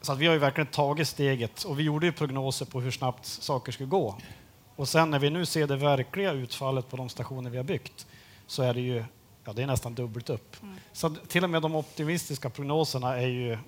så 0.00 0.12
att 0.12 0.18
vi 0.18 0.26
har 0.26 0.34
ju 0.34 0.38
verkligen 0.38 0.66
tagit 0.66 1.08
steget 1.08 1.64
och 1.64 1.78
vi 1.78 1.82
gjorde 1.82 2.06
ju 2.06 2.12
prognoser 2.12 2.66
på 2.66 2.80
hur 2.80 2.90
snabbt 2.90 3.26
saker 3.26 3.72
skulle 3.72 3.88
gå. 3.88 4.16
Och 4.76 4.88
sen 4.88 5.10
när 5.10 5.18
vi 5.18 5.30
nu 5.30 5.46
ser 5.46 5.66
det 5.66 5.76
verkliga 5.76 6.32
utfallet 6.32 6.90
på 6.90 6.96
de 6.96 7.08
stationer 7.08 7.50
vi 7.50 7.56
har 7.56 7.64
byggt 7.64 8.06
så 8.46 8.62
är 8.62 8.74
det 8.74 8.80
ju 8.80 9.04
ja, 9.44 9.52
det 9.52 9.62
är 9.62 9.66
nästan 9.66 9.94
dubbelt 9.94 10.30
upp. 10.30 10.62
Mm. 10.62 10.74
Så 10.92 11.10
till 11.10 11.44
och 11.44 11.50
med 11.50 11.62
de 11.62 11.74
optimistiska 11.74 12.50
prognoserna 12.50 13.16
är 13.16 13.26
ju, 13.26 13.58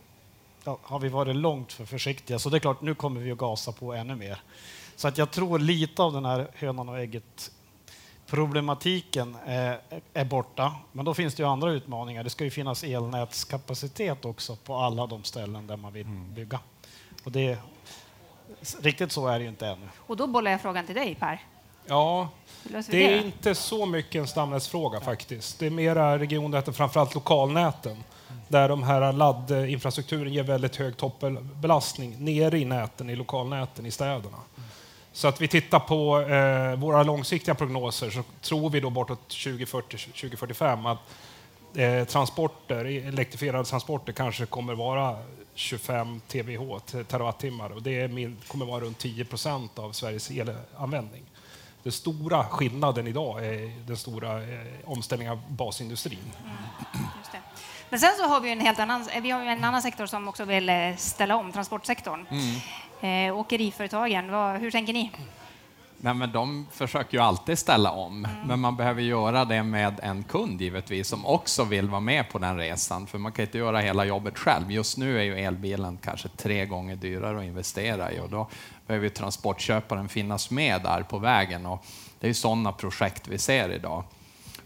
ja, 0.65 0.79
har 0.83 0.99
vi 0.99 1.09
varit 1.09 1.37
långt 1.37 1.73
för 1.73 1.85
försiktiga. 1.85 2.39
Så 2.39 2.51
det 2.51 2.57
är 2.57 2.61
klart, 2.61 2.83
nu 2.83 2.95
kommer 2.95 3.21
vi 3.21 3.33
att 3.33 3.39
gasa 3.39 3.73
på 3.73 3.93
ännu 3.93 4.15
mer. 4.15 4.41
Så 4.97 5.09
att 5.09 5.19
jag 5.19 5.31
tror 5.31 5.59
lite 5.59 6.03
av 6.03 6.13
den 6.13 6.25
här 6.25 6.49
hönan 6.55 6.89
och 6.89 6.99
ägget 6.99 7.51
problematiken 8.27 9.37
är, 9.47 9.81
är 10.15 10.25
borta. 10.25 10.75
Men 10.93 11.05
då 11.05 11.15
finns 11.15 11.35
det 11.35 11.43
ju 11.43 11.49
andra 11.49 11.73
utmaningar. 11.73 12.25
Det 12.25 12.31
ska 12.31 12.45
ju 12.45 12.51
finnas 12.51 12.85
elnätskapacitet 12.85 14.25
också 14.25 14.57
på 14.57 14.77
alla 14.77 15.07
de 15.07 15.25
ställen 15.25 15.67
där 15.67 15.77
man 15.77 15.93
vill 15.93 16.07
mm. 16.07 16.35
bygga. 16.35 16.61
Och 17.25 17.33
det, 17.33 17.59
riktigt 18.81 19.13
så 19.13 19.27
är 19.29 19.39
det 19.39 19.43
ju 19.43 19.49
inte 19.49 19.67
ännu. 19.67 19.89
Och 19.97 20.17
då 20.17 20.27
bollar 20.27 20.51
jag 20.51 20.61
frågan 20.61 20.87
till 20.87 20.95
dig 20.95 21.15
Per. 21.15 21.41
Ja, 21.87 22.29
det 22.91 23.15
är 23.15 23.25
inte 23.25 23.55
så 23.55 23.87
mycket 23.87 24.21
en 24.21 24.27
stamnätsfråga 24.27 25.01
faktiskt. 25.01 25.59
Det 25.59 25.67
är 25.67 25.71
mera 25.71 26.19
regionnäten, 26.19 26.75
framförallt 26.75 27.15
lokalnäten, 27.15 28.05
där 28.49 28.69
de 28.69 28.83
här 28.83 29.13
laddinfrastrukturen 29.13 30.33
ger 30.33 30.43
väldigt 30.43 30.77
hög 30.77 30.97
toppbelastning 30.97 32.25
nere 32.25 32.59
i 32.59 32.65
näten, 32.65 33.11
i 33.11 33.17
lokalnäten 33.17 33.87
i 33.87 33.91
städerna. 33.91 34.39
Så 35.15 35.29
att 35.29 35.41
vi 35.41 35.49
tittar 35.49 35.81
på 35.81 36.21
eh, 36.21 36.77
våra 36.77 37.03
långsiktiga 37.03 37.55
prognoser 37.55 38.11
så 38.11 38.23
tror 38.41 38.71
vi 38.71 38.81
då 38.81 38.91
bortåt 38.91 39.29
2040-2045 39.29 40.93
att 40.93 40.99
eh, 41.79 42.05
transporter, 42.05 42.85
elektrifierade 42.85 43.65
transporter 43.65 44.13
kanske 44.13 44.47
kommer 44.47 44.75
vara 44.75 45.19
25 45.55 46.21
TWh, 46.29 47.03
terawattimmar, 47.09 47.71
och 47.71 47.83
det 47.83 48.01
är, 48.01 48.49
kommer 48.49 48.67
vara 48.67 48.85
runt 48.85 48.99
10 48.99 49.25
procent 49.25 49.79
av 49.79 49.93
Sveriges 49.93 50.31
elanvändning. 50.31 51.23
Den 51.83 51.93
stora 51.93 52.45
skillnaden 52.45 53.07
idag 53.07 53.47
är 53.47 53.73
den 53.87 53.97
stora 53.97 54.43
eh, 54.43 54.61
omställningen 54.85 55.33
av 55.33 55.43
basindustrin. 55.49 56.19
Mm, 56.43 57.07
Men 57.91 58.01
sen 58.01 58.13
så 58.19 58.27
har 58.27 58.41
vi 58.41 58.53
en 58.53 58.61
helt 58.61 58.79
annan, 58.79 59.09
vi 59.23 59.31
har 59.31 59.43
en 59.43 59.65
annan 59.65 59.83
sektor 59.83 60.07
som 60.07 60.29
också 60.29 60.45
vill 60.45 60.69
eh, 60.69 60.97
ställa 60.97 61.37
om, 61.37 61.53
transportsektorn. 61.53 62.27
Mm. 62.31 62.61
Eh, 63.05 63.37
åkeriföretagen, 63.37 64.31
vad, 64.31 64.61
hur 64.61 64.71
tänker 64.71 64.93
ni? 64.93 65.11
Nej, 65.99 66.15
men 66.15 66.33
de 66.33 66.67
försöker 66.73 67.19
ju 67.19 67.25
alltid 67.25 67.59
ställa 67.59 67.91
om, 67.91 68.25
mm. 68.25 68.47
men 68.47 68.61
man 68.61 68.77
behöver 68.77 69.03
göra 69.03 69.45
det 69.45 69.63
med 69.63 70.01
en 70.03 70.23
kund 70.25 70.61
givetvis 70.61 71.09
som 71.09 71.27
också 71.27 71.65
vill 71.65 71.89
vara 71.89 72.01
med 72.01 72.29
på 72.29 72.39
den 72.39 72.57
resan, 72.57 73.07
för 73.07 73.19
man 73.19 73.33
kan 73.33 73.45
inte 73.45 73.59
göra 73.59 73.81
hela 73.81 74.05
jobbet 74.05 74.39
själv. 74.39 74.71
Just 74.71 74.99
nu 74.99 75.19
är 75.19 75.23
ju 75.23 75.39
elbilen 75.39 75.99
kanske 76.03 76.29
tre 76.29 76.67
gånger 76.67 76.97
dyrare 76.97 77.39
att 77.39 77.45
investera 77.45 78.13
i 78.13 78.21
och 78.21 78.31
då 78.31 78.49
behöver 78.87 79.09
transportköparen 79.09 80.09
finnas 80.09 80.51
med 80.51 80.83
där 80.83 81.03
på 81.03 81.19
vägen 81.19 81.67
och 81.67 81.85
det 82.21 82.27
är 82.27 82.29
ju 82.29 82.35
sådana 82.35 82.73
projekt 82.73 83.29
vi 83.29 83.39
ser 83.39 83.69
idag. 83.69 84.05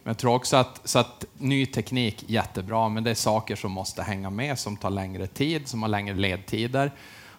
Men 0.02 0.10
jag 0.10 0.18
tror 0.18 0.34
också 0.34 0.56
att, 0.56 0.80
så 0.84 0.98
att 0.98 1.24
ny 1.38 1.66
teknik 1.66 2.24
jättebra, 2.26 2.88
men 2.88 3.04
det 3.04 3.10
är 3.10 3.14
saker 3.14 3.56
som 3.56 3.72
måste 3.72 4.02
hänga 4.02 4.30
med, 4.30 4.58
som 4.58 4.76
tar 4.76 4.90
längre 4.90 5.26
tid, 5.26 5.68
som 5.68 5.82
har 5.82 5.88
längre 5.88 6.14
ledtider. 6.14 6.92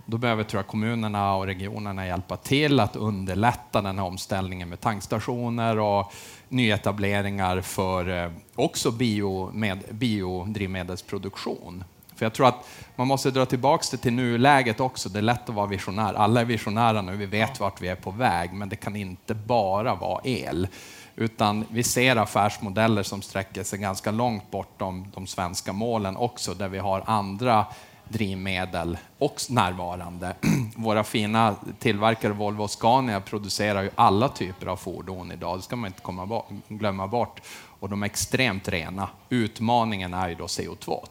Då 0.09 0.17
behöver 0.17 0.43
tror 0.43 0.59
jag, 0.59 0.67
kommunerna 0.67 1.35
och 1.35 1.45
regionerna 1.45 2.07
hjälpa 2.07 2.37
till 2.37 2.79
att 2.79 2.95
underlätta 2.95 3.81
den 3.81 3.99
här 3.99 4.05
omställningen 4.05 4.69
med 4.69 4.81
tankstationer 4.81 5.79
och 5.79 6.13
nyetableringar 6.49 7.61
för 7.61 8.23
eh, 8.23 8.31
också 8.55 8.91
bio 8.91 9.51
med, 9.53 9.83
biodrivmedelsproduktion. 9.89 11.83
För 12.15 12.25
jag 12.25 12.33
tror 12.33 12.47
att 12.47 12.67
man 12.95 13.07
måste 13.07 13.31
dra 13.31 13.45
tillbaka 13.45 13.83
det 13.91 13.97
till 13.97 14.13
nuläget 14.13 14.79
också. 14.79 15.09
Det 15.09 15.19
är 15.19 15.23
lätt 15.23 15.49
att 15.49 15.55
vara 15.55 15.67
visionär. 15.67 16.13
Alla 16.13 16.41
är 16.41 16.45
visionära 16.45 17.01
nu, 17.01 17.15
vi 17.15 17.25
vet 17.25 17.59
vart 17.59 17.81
vi 17.81 17.87
är 17.87 17.95
på 17.95 18.11
väg, 18.11 18.53
men 18.53 18.69
det 18.69 18.75
kan 18.75 18.95
inte 18.95 19.33
bara 19.33 19.95
vara 19.95 20.21
el. 20.23 20.67
Utan 21.15 21.65
vi 21.71 21.83
ser 21.83 22.15
affärsmodeller 22.15 23.03
som 23.03 23.21
sträcker 23.21 23.63
sig 23.63 23.79
ganska 23.79 24.11
långt 24.11 24.51
bortom 24.51 25.11
de 25.13 25.27
svenska 25.27 25.73
målen 25.73 26.17
också, 26.17 26.53
där 26.53 26.67
vi 26.67 26.77
har 26.77 27.03
andra 27.05 27.65
drivmedel 28.09 28.97
också 29.17 29.53
närvarande. 29.53 30.35
Våra 30.75 31.03
fina 31.03 31.55
tillverkare 31.79 32.33
Volvo 32.33 32.63
och 32.63 32.71
Scania 32.71 33.21
producerar 33.21 33.83
ju 33.83 33.89
alla 33.95 34.29
typer 34.29 34.67
av 34.67 34.75
fordon 34.75 35.31
idag, 35.31 35.57
det 35.57 35.61
ska 35.61 35.75
man 35.75 35.87
inte 35.87 36.01
komma 36.01 36.43
glömma 36.67 37.07
bort. 37.07 37.41
Och 37.79 37.89
de 37.89 38.03
är 38.03 38.05
extremt 38.05 38.67
rena. 38.67 39.09
Utmaningen 39.29 40.13
är 40.13 40.29
ju 40.29 40.35
då 40.35 40.45
CO2. 40.45 41.07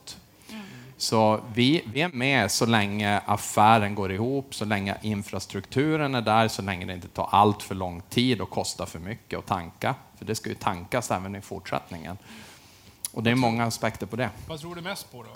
Så 0.97 1.41
vi, 1.55 1.85
vi 1.87 2.01
är 2.01 2.09
med 2.09 2.51
så 2.51 2.67
länge 2.67 3.21
affären 3.27 3.95
går 3.95 4.13
ihop, 4.13 4.55
så 4.55 4.65
länge 4.65 4.97
infrastrukturen 5.03 6.15
är 6.15 6.23
där, 6.23 6.49
så 6.49 6.63
länge 6.63 6.87
det 6.87 6.93
inte 6.93 7.09
tar 7.09 7.29
allt 7.31 7.63
för 7.63 7.75
lång 7.75 8.03
tid 8.09 8.41
och 8.41 8.51
kostar 8.51 8.87
för 8.87 8.99
mycket 8.99 9.39
att 9.39 9.47
tanka. 9.47 9.95
För 10.19 10.25
det 10.25 10.35
ska 10.35 10.49
ju 10.49 10.55
tankas 10.55 11.11
även 11.11 11.37
i 11.37 11.41
fortsättningen. 11.41 12.19
Och 13.13 13.23
det 13.23 13.31
är 13.31 13.35
många 13.35 13.65
aspekter 13.65 14.07
på 14.07 14.17
det. 14.17 14.31
Vad 14.47 14.61
tror 14.61 14.75
du 14.75 14.81
mest 14.81 15.13
på 15.13 15.23
då? 15.23 15.31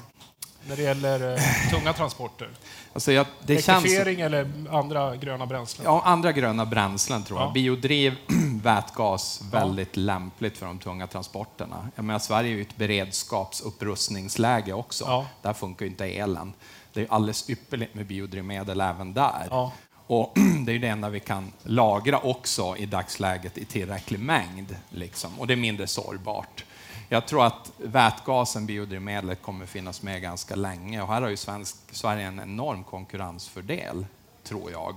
När 0.68 0.76
det 0.76 0.82
gäller 0.82 1.32
eh, 1.32 1.70
tunga 1.70 1.92
transporter? 1.92 2.48
Alltså 2.92 3.12
jag, 3.12 3.26
Elektrifiering 3.46 4.18
känns... 4.18 4.26
eller 4.26 4.50
andra 4.70 5.16
gröna 5.16 5.46
bränslen? 5.46 5.84
Ja, 5.86 6.02
andra 6.04 6.32
gröna 6.32 6.66
bränslen 6.66 7.24
tror 7.24 7.40
jag. 7.40 7.48
Ja. 7.48 7.52
Biodriv, 7.52 8.14
vätgas, 8.62 9.42
väldigt 9.52 9.96
ja. 9.96 10.02
lämpligt 10.02 10.58
för 10.58 10.66
de 10.66 10.78
tunga 10.78 11.06
transporterna. 11.06 11.88
Jag 11.94 12.04
menar, 12.04 12.18
Sverige 12.18 12.50
är 12.50 12.56
ju 12.56 12.62
ett 12.62 12.76
beredskapsupprustningsläge 12.76 14.72
också. 14.72 15.04
Ja. 15.04 15.26
Där 15.42 15.52
funkar 15.52 15.84
ju 15.84 15.90
inte 15.90 16.04
elen. 16.04 16.52
Det 16.92 17.00
är 17.00 17.06
alldeles 17.10 17.50
ypperligt 17.50 17.94
med 17.94 18.06
biodrivmedel 18.06 18.80
även 18.80 19.14
där. 19.14 19.46
Ja. 19.50 19.72
Och 20.06 20.32
det 20.66 20.72
är 20.72 20.78
det 20.78 20.88
enda 20.88 21.08
vi 21.08 21.20
kan 21.20 21.52
lagra 21.62 22.18
också 22.18 22.76
i 22.76 22.86
dagsläget 22.86 23.58
i 23.58 23.64
tillräcklig 23.64 24.20
mängd. 24.20 24.76
Liksom. 24.90 25.40
Och 25.40 25.46
det 25.46 25.54
är 25.54 25.56
mindre 25.56 25.86
sårbart. 25.86 26.64
Jag 27.12 27.26
tror 27.26 27.44
att 27.46 27.72
vätgasen, 27.76 28.66
biodrivmedlet, 28.66 29.42
kommer 29.42 29.66
finnas 29.66 30.02
med 30.02 30.22
ganska 30.22 30.54
länge 30.54 31.02
och 31.02 31.08
här 31.08 31.22
har 31.22 31.28
ju 31.28 31.36
svensk, 31.36 31.76
Sverige 31.90 32.26
en 32.26 32.40
enorm 32.40 32.84
konkurrensfördel, 32.84 34.06
tror 34.42 34.70
jag. 34.70 34.94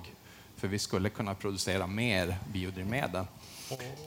För 0.58 0.68
vi 0.68 0.80
skulle 0.80 1.10
kunna 1.10 1.34
producera 1.34 1.88
mer 1.88 2.38
biodrivmedel. 2.54 3.26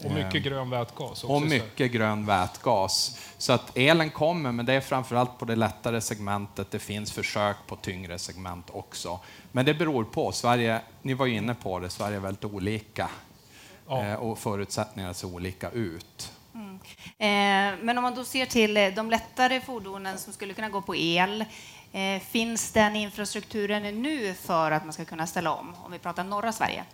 Och, 0.05 0.11
mycket 0.11 0.35
eh, 0.35 0.41
grön 0.41 0.71
vätgas. 0.71 1.11
Också 1.11 1.27
och 1.27 1.43
mycket 1.43 1.93
grön 1.93 2.27
vätgas. 2.27 3.19
Så 3.39 3.53
att 3.53 3.77
elen 3.77 4.11
kommer, 4.11 4.53
men 4.53 4.67
det 4.67 4.73
är 4.73 4.81
framförallt 4.81 5.39
på 5.39 5.45
det 5.45 5.57
lättare 5.57 6.01
segmentet. 6.01 6.71
Det 6.71 6.79
finns 6.79 7.13
försök 7.13 7.57
på 7.67 7.77
tyngre 7.77 8.19
segment 8.19 8.67
också. 8.73 9.21
Men 9.53 9.65
det 9.65 9.75
beror 9.75 10.05
på. 10.05 10.33
Sverige, 10.33 10.81
ni 11.03 11.15
var 11.15 11.27
ju 11.27 11.37
inne 11.37 11.55
på 11.55 11.79
det, 11.79 11.91
Sverige 11.91 12.17
är 12.17 12.21
väldigt 12.21 12.45
olika. 12.45 13.11
Ja. 13.89 14.05
Eh, 14.05 14.15
och 14.15 14.39
förutsättningarna 14.39 15.15
ser 15.15 15.35
olika 15.35 15.71
ut. 15.71 16.33
Eh, 17.19 17.29
men 17.83 17.99
om 17.99 18.03
man 18.03 18.15
då 18.15 18.25
ser 18.25 18.47
till 18.47 18.77
eh, 18.77 18.89
de 18.89 19.11
lättare 19.11 19.61
fordonen 19.61 20.19
som 20.19 20.33
skulle 20.33 20.55
kunna 20.55 20.69
gå 20.69 20.81
på 20.81 20.97
el, 20.97 21.45
eh, 21.93 22.23
finns 22.31 22.73
den 22.73 22.97
infrastrukturen 22.97 24.03
nu 24.03 24.35
för 24.35 24.71
att 24.71 24.85
man 24.85 24.93
ska 24.93 25.05
kunna 25.05 25.27
ställa 25.27 25.53
om, 25.53 25.75
om 25.85 25.93
vi 25.93 25.99
pratar 25.99 26.25
norra 26.25 26.53
Sverige? 26.53 26.85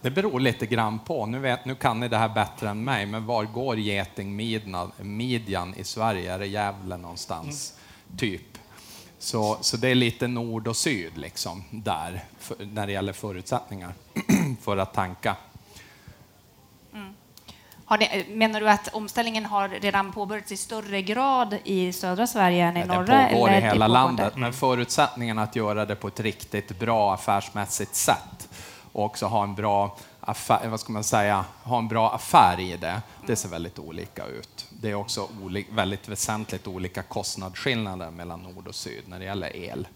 Det 0.00 0.10
beror 0.10 0.40
lite 0.40 0.66
grann 0.66 0.98
på. 0.98 1.26
Nu, 1.26 1.38
vet, 1.38 1.64
nu 1.64 1.74
kan 1.74 2.00
ni 2.00 2.08
det 2.08 2.16
här 2.16 2.28
bättre 2.28 2.68
än 2.68 2.84
mig, 2.84 3.06
men 3.06 3.26
var 3.26 3.44
går 3.44 3.78
getingmidjan 3.78 5.74
i 5.76 5.84
Sverige? 5.84 6.34
Är 6.34 6.38
det 6.38 6.46
Gävle 6.46 6.96
någonstans? 6.96 7.74
Mm. 8.08 8.18
Typ. 8.18 8.58
Så, 9.18 9.58
så 9.60 9.76
det 9.76 9.88
är 9.88 9.94
lite 9.94 10.26
nord 10.28 10.68
och 10.68 10.76
syd 10.76 11.18
liksom, 11.18 11.64
där, 11.70 12.24
för, 12.38 12.56
när 12.72 12.86
det 12.86 12.92
gäller 12.92 13.12
förutsättningar 13.12 13.94
för 14.60 14.76
att 14.76 14.94
tanka. 14.94 15.36
Det, 17.96 18.24
menar 18.28 18.60
du 18.60 18.68
att 18.68 18.88
omställningen 18.94 19.46
har 19.46 19.68
redan 19.68 20.12
påbörjats 20.12 20.52
i 20.52 20.56
större 20.56 21.02
grad 21.02 21.58
i 21.64 21.92
södra 21.92 22.26
Sverige 22.26 22.64
än 22.64 22.76
i 22.76 22.84
norra? 22.84 23.22
Det 23.22 23.28
pågår 23.32 23.50
i 23.50 23.60
hela 23.60 23.86
landet, 23.86 24.36
men 24.36 24.52
förutsättningen 24.52 25.38
att 25.38 25.56
göra 25.56 25.86
det 25.86 25.96
på 25.96 26.08
ett 26.08 26.20
riktigt 26.20 26.78
bra 26.78 27.14
affärsmässigt 27.14 27.94
sätt 27.94 28.48
och 28.92 29.04
också 29.04 29.26
ha 29.26 29.42
en 29.42 29.54
bra 29.54 29.96
affär, 30.20 30.68
vad 30.68 30.80
ska 30.80 30.92
man 30.92 31.04
säga, 31.04 31.44
ha 31.62 31.78
en 31.78 31.88
bra 31.88 32.10
affär 32.10 32.60
i 32.60 32.76
det, 32.76 33.02
det 33.26 33.36
ser 33.36 33.48
väldigt 33.48 33.78
olika 33.78 34.26
ut. 34.26 34.66
Det 34.70 34.90
är 34.90 34.94
också 34.94 35.28
väldigt 35.70 36.08
väsentligt 36.08 36.66
olika 36.66 37.02
kostnadsskillnader 37.02 38.10
mellan 38.10 38.42
nord 38.42 38.68
och 38.68 38.74
syd 38.74 39.02
när 39.06 39.18
det 39.18 39.24
gäller 39.24 39.56
el. 39.56 39.86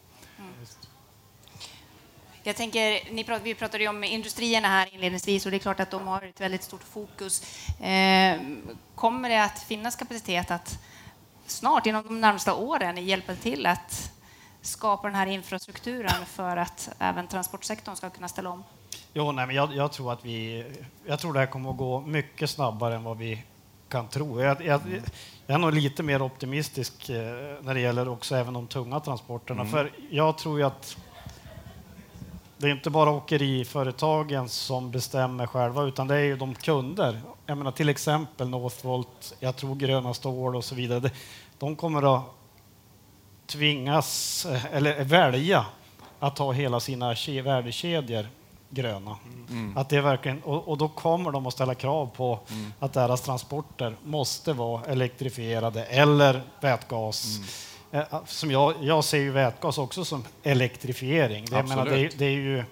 Jag 2.48 2.56
tänker, 2.56 3.12
ni 3.12 3.24
prat, 3.24 3.40
vi 3.44 3.54
pratade 3.54 3.84
ju 3.84 3.88
om 3.88 4.04
industrierna 4.04 4.68
här 4.68 4.94
inledningsvis 4.94 5.44
och 5.44 5.50
det 5.50 5.56
är 5.56 5.58
klart 5.58 5.80
att 5.80 5.90
de 5.90 6.06
har 6.06 6.22
ett 6.22 6.40
väldigt 6.40 6.62
stort 6.62 6.82
fokus. 6.82 7.42
Eh, 7.80 8.40
kommer 8.94 9.28
det 9.28 9.44
att 9.44 9.62
finnas 9.62 9.96
kapacitet 9.96 10.50
att 10.50 10.78
snart, 11.46 11.86
inom 11.86 12.02
de 12.06 12.20
närmsta 12.20 12.54
åren, 12.54 13.06
hjälpa 13.06 13.34
till 13.34 13.66
att 13.66 14.12
skapa 14.62 15.08
den 15.08 15.16
här 15.16 15.26
infrastrukturen 15.26 16.26
för 16.26 16.56
att 16.56 16.90
även 16.98 17.26
transportsektorn 17.26 17.96
ska 17.96 18.10
kunna 18.10 18.28
ställa 18.28 18.50
om? 18.50 18.64
Jo, 19.12 19.32
nej, 19.32 19.46
men 19.46 19.56
jag, 19.56 19.74
jag, 19.74 19.92
tror 19.92 20.12
att 20.12 20.24
vi, 20.24 20.64
jag 21.06 21.20
tror 21.20 21.32
det 21.32 21.38
här 21.38 21.46
kommer 21.46 21.70
att 21.70 21.76
gå 21.76 22.00
mycket 22.00 22.50
snabbare 22.50 22.94
än 22.94 23.04
vad 23.04 23.18
vi 23.18 23.42
kan 23.88 24.08
tro. 24.08 24.40
Jag, 24.42 24.64
jag, 24.64 24.80
jag 25.46 25.54
är 25.54 25.58
nog 25.58 25.72
lite 25.72 26.02
mer 26.02 26.22
optimistisk 26.22 27.08
eh, 27.08 27.16
när 27.62 27.74
det 27.74 27.80
gäller 27.80 28.08
också 28.08 28.36
även 28.36 28.54
de 28.54 28.66
tunga 28.66 29.00
transporterna, 29.00 29.60
mm. 29.60 29.72
för 29.72 29.92
jag 30.10 30.38
tror 30.38 30.58
ju 30.58 30.66
att 30.66 30.96
det 32.58 32.66
är 32.66 32.70
inte 32.70 32.90
bara 32.90 33.10
åkeriföretagen 33.10 34.48
som 34.48 34.90
bestämmer 34.90 35.46
själva, 35.46 35.82
utan 35.82 36.08
det 36.08 36.14
är 36.14 36.24
ju 36.24 36.36
de 36.36 36.54
kunder. 36.54 37.20
Jag 37.46 37.58
menar 37.58 37.70
till 37.70 37.88
exempel 37.88 38.48
Northvolt, 38.48 39.34
jag 39.40 39.56
tror 39.56 39.74
Gröna 39.74 40.14
Stål 40.14 40.56
och 40.56 40.64
så 40.64 40.74
vidare. 40.74 41.10
De 41.58 41.76
kommer 41.76 42.16
att 42.16 42.22
tvingas, 43.46 44.46
eh, 44.46 44.64
eller 44.74 45.04
välja, 45.04 45.66
att 46.18 46.38
ha 46.38 46.52
hela 46.52 46.80
sina 46.80 47.14
värdekedjor 47.44 48.26
gröna. 48.70 49.16
Mm. 49.50 49.76
Att 49.76 49.88
det 49.88 50.00
verkligen, 50.00 50.42
och, 50.42 50.68
och, 50.68 50.78
då 50.78 50.88
kommer 50.88 51.30
de 51.30 51.46
att 51.46 51.52
ställa 51.52 51.74
krav 51.74 52.10
på 52.16 52.40
mm. 52.50 52.72
att 52.78 52.92
deras 52.92 53.22
transporter 53.22 53.96
måste 54.04 54.52
vara 54.52 54.84
elektrifierade 54.84 55.84
eller 55.84 56.42
vätgas. 56.60 57.36
Mm. 57.36 57.48
Eh, 57.90 58.24
som 58.26 58.50
jag, 58.50 58.74
jag 58.80 59.04
ser 59.04 59.18
ju 59.18 59.30
vätgas 59.30 59.78
också 59.78 60.04
som 60.04 60.24
elektrifiering. 60.42 61.44
Det, 61.44 61.62
menar, 61.62 61.84
det, 61.84 62.18
det 62.18 62.24
är 62.24 62.30
ju, 62.30 62.58
eh, 62.58 62.64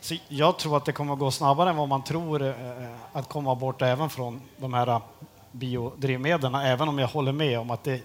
så 0.00 0.14
jag 0.28 0.58
tror 0.58 0.76
att 0.76 0.84
det 0.84 0.92
kommer 0.92 1.12
att 1.12 1.18
gå 1.18 1.30
snabbare 1.30 1.70
än 1.70 1.76
vad 1.76 1.88
man 1.88 2.04
tror 2.04 2.42
eh, 2.42 2.52
att 3.12 3.28
komma 3.28 3.54
bort 3.54 3.82
även 3.82 4.10
från 4.10 4.42
de 4.56 4.74
här 4.74 5.00
biodrivmedlen, 5.52 6.54
även 6.54 6.88
om 6.88 6.98
jag 6.98 7.08
håller 7.08 7.32
med 7.32 7.58
om 7.58 7.70
att 7.70 7.84
det, 7.84 8.02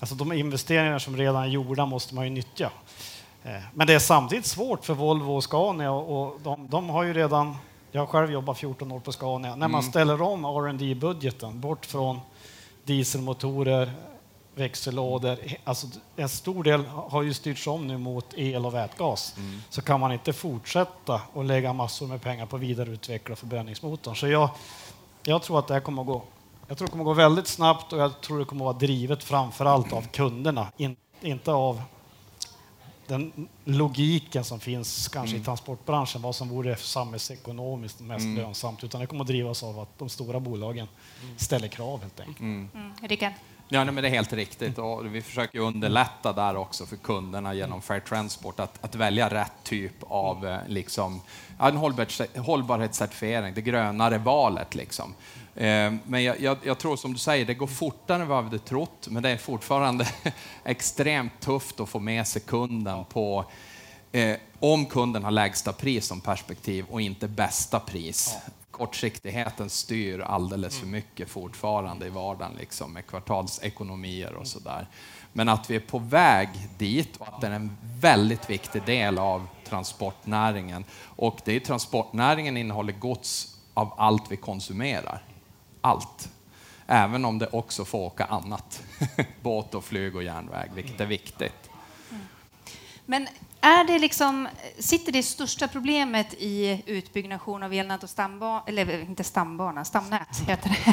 alltså 0.00 0.14
de 0.14 0.32
investeringar 0.32 0.98
som 0.98 1.16
redan 1.16 1.42
är 1.42 1.48
gjorda 1.48 1.86
måste 1.86 2.14
man 2.14 2.24
ju 2.24 2.30
nyttja. 2.30 2.70
Men 3.74 3.86
det 3.86 3.94
är 3.94 3.98
samtidigt 3.98 4.46
svårt 4.46 4.84
för 4.84 4.94
Volvo 4.94 5.36
och 5.36 5.44
Scania 5.44 5.90
och 5.90 6.40
de, 6.42 6.68
de 6.68 6.90
har 6.90 7.02
ju 7.02 7.12
redan, 7.12 7.56
jag 7.92 8.00
har 8.00 8.06
själv 8.06 8.32
jobbat 8.32 8.58
14 8.58 8.92
år 8.92 9.00
på 9.00 9.12
Scania, 9.12 9.56
när 9.56 9.68
man 9.68 9.80
mm. 9.80 9.90
ställer 9.90 10.22
om 10.22 10.44
R&D 10.44 10.94
budgeten 10.94 11.60
bort 11.60 11.86
från 11.86 12.20
dieselmotorer, 12.84 13.92
växellådor. 14.60 15.38
Alltså, 15.64 15.86
en 16.16 16.28
stor 16.28 16.64
del 16.64 16.84
har 16.86 17.22
ju 17.22 17.34
styrts 17.34 17.66
om 17.66 17.86
nu 17.86 17.98
mot 17.98 18.34
el 18.36 18.66
och 18.66 18.74
vätgas. 18.74 19.34
Mm. 19.36 19.62
Så 19.70 19.82
kan 19.82 20.00
man 20.00 20.12
inte 20.12 20.32
fortsätta 20.32 21.20
att 21.34 21.46
lägga 21.46 21.72
massor 21.72 22.06
med 22.06 22.22
pengar 22.22 22.46
på 22.46 22.56
att 22.56 22.62
vidareutveckla 22.62 23.36
förbränningsmotorn. 23.36 24.16
Så 24.16 24.28
jag, 24.28 24.50
jag 25.22 25.42
tror 25.42 25.58
att 25.58 25.66
det 25.66 25.74
här 25.74 25.80
kommer 25.80 26.02
att 26.02 26.08
gå 26.08 26.22
jag 26.70 26.78
tror 26.78 26.86
det 26.86 26.90
kommer 26.90 27.04
att 27.04 27.06
gå 27.06 27.12
väldigt 27.12 27.46
snabbt 27.46 27.92
och 27.92 27.98
jag 27.98 28.20
tror 28.20 28.38
det 28.38 28.44
kommer 28.44 28.64
att 28.64 28.74
vara 28.74 28.78
drivet 28.78 29.24
framför 29.24 29.64
allt 29.64 29.92
av 29.92 30.02
kunderna, 30.02 30.72
in, 30.76 30.96
inte 31.20 31.52
av 31.52 31.82
den 33.06 33.48
logiken 33.64 34.44
som 34.44 34.60
finns 34.60 35.08
kanske 35.08 35.30
mm. 35.30 35.42
i 35.42 35.44
transportbranschen, 35.44 36.22
vad 36.22 36.34
som 36.36 36.48
vore 36.48 36.76
samhällsekonomiskt 36.76 38.00
mest 38.00 38.24
mm. 38.24 38.36
lönsamt, 38.36 38.84
utan 38.84 39.00
det 39.00 39.06
kommer 39.06 39.20
att 39.20 39.28
drivas 39.28 39.62
av 39.62 39.80
att 39.80 39.98
de 39.98 40.08
stora 40.08 40.40
bolagen 40.40 40.88
mm. 41.22 41.38
ställer 41.38 41.68
krav 41.68 42.00
helt 42.00 42.20
enkelt. 42.20 42.40
Mm. 42.40 42.68
Ja, 43.72 43.84
nej, 43.84 43.94
men 43.94 44.02
det 44.02 44.08
är 44.08 44.12
helt 44.12 44.32
riktigt. 44.32 44.78
Och 44.78 45.14
vi 45.14 45.22
försöker 45.22 45.58
underlätta 45.58 46.32
där 46.32 46.56
också 46.56 46.86
för 46.86 46.96
kunderna 46.96 47.54
genom 47.54 47.82
Fair 47.82 48.00
Transport 48.00 48.60
att, 48.60 48.84
att 48.84 48.94
välja 48.94 49.28
rätt 49.28 49.52
typ 49.62 49.92
av 50.08 50.46
eh, 50.46 50.58
liksom, 50.66 51.20
en 51.58 51.76
hållbarhetscertifiering, 52.36 53.54
det 53.54 53.60
grönare 53.60 54.18
valet. 54.18 54.74
Liksom. 54.74 55.14
Eh, 55.54 55.92
men 56.04 56.24
jag, 56.24 56.40
jag, 56.40 56.58
jag, 56.62 56.78
tror 56.78 56.96
som 56.96 57.12
du 57.12 57.18
säger, 57.18 57.44
det 57.44 57.54
går 57.54 57.66
fortare 57.66 58.22
än 58.22 58.28
vad 58.28 58.44
vi 58.44 58.50
hade 58.50 58.58
trott, 58.58 59.08
men 59.10 59.22
det 59.22 59.30
är 59.30 59.36
fortfarande 59.36 60.08
extremt 60.64 61.40
tufft 61.40 61.80
att 61.80 61.88
få 61.88 61.98
med 61.98 62.26
sig 62.26 62.42
kunden 62.42 63.04
på 63.04 63.44
eh, 64.12 64.36
om 64.58 64.86
kunden 64.86 65.24
har 65.24 65.30
lägsta 65.30 65.72
pris 65.72 66.06
som 66.06 66.20
perspektiv 66.20 66.84
och 66.90 67.00
inte 67.00 67.28
bästa 67.28 67.80
pris 67.80 68.36
kortsiktigheten 68.80 69.70
styr 69.70 70.20
alldeles 70.20 70.78
för 70.78 70.86
mycket 70.86 71.28
fortfarande 71.28 72.06
i 72.06 72.10
vardagen 72.10 72.56
liksom, 72.58 72.92
med 72.92 73.06
kvartalsekonomier 73.06 74.34
och 74.34 74.46
sådär. 74.46 74.86
Men 75.32 75.48
att 75.48 75.70
vi 75.70 75.76
är 75.76 75.80
på 75.80 75.98
väg 75.98 76.48
dit 76.78 77.16
och 77.16 77.28
att 77.28 77.40
det 77.40 77.46
är 77.46 77.50
en 77.50 77.76
väldigt 78.00 78.50
viktig 78.50 78.82
del 78.84 79.18
av 79.18 79.46
transportnäringen. 79.64 80.84
Och 81.16 81.40
det 81.44 81.56
är 81.56 81.60
transportnäringen 81.60 82.56
innehåller 82.56 82.92
gods 82.92 83.56
av 83.74 83.94
allt 83.96 84.30
vi 84.30 84.36
konsumerar. 84.36 85.22
allt. 85.80 86.28
Även 86.86 87.24
om 87.24 87.38
det 87.38 87.46
också 87.46 87.84
får 87.84 87.98
åka 87.98 88.24
annat. 88.24 88.82
Båt 89.42 89.74
och 89.74 89.84
flyg 89.84 90.16
och 90.16 90.22
järnväg, 90.22 90.70
vilket 90.74 91.00
är 91.00 91.06
viktigt. 91.06 91.69
Men 93.10 93.28
är 93.60 93.84
det 93.84 93.98
liksom, 93.98 94.48
sitter 94.78 95.12
det 95.12 95.22
största 95.22 95.68
problemet 95.68 96.34
i 96.38 96.82
utbyggnation 96.86 97.62
av 97.62 97.72
elnät 97.72 98.02
och 98.02 98.10
stambana, 98.10 98.62
eller 98.66 99.00
inte 99.00 99.24
stambana, 99.24 99.84
stamnät 99.84 100.38
heter 100.46 100.68
det. 100.84 100.90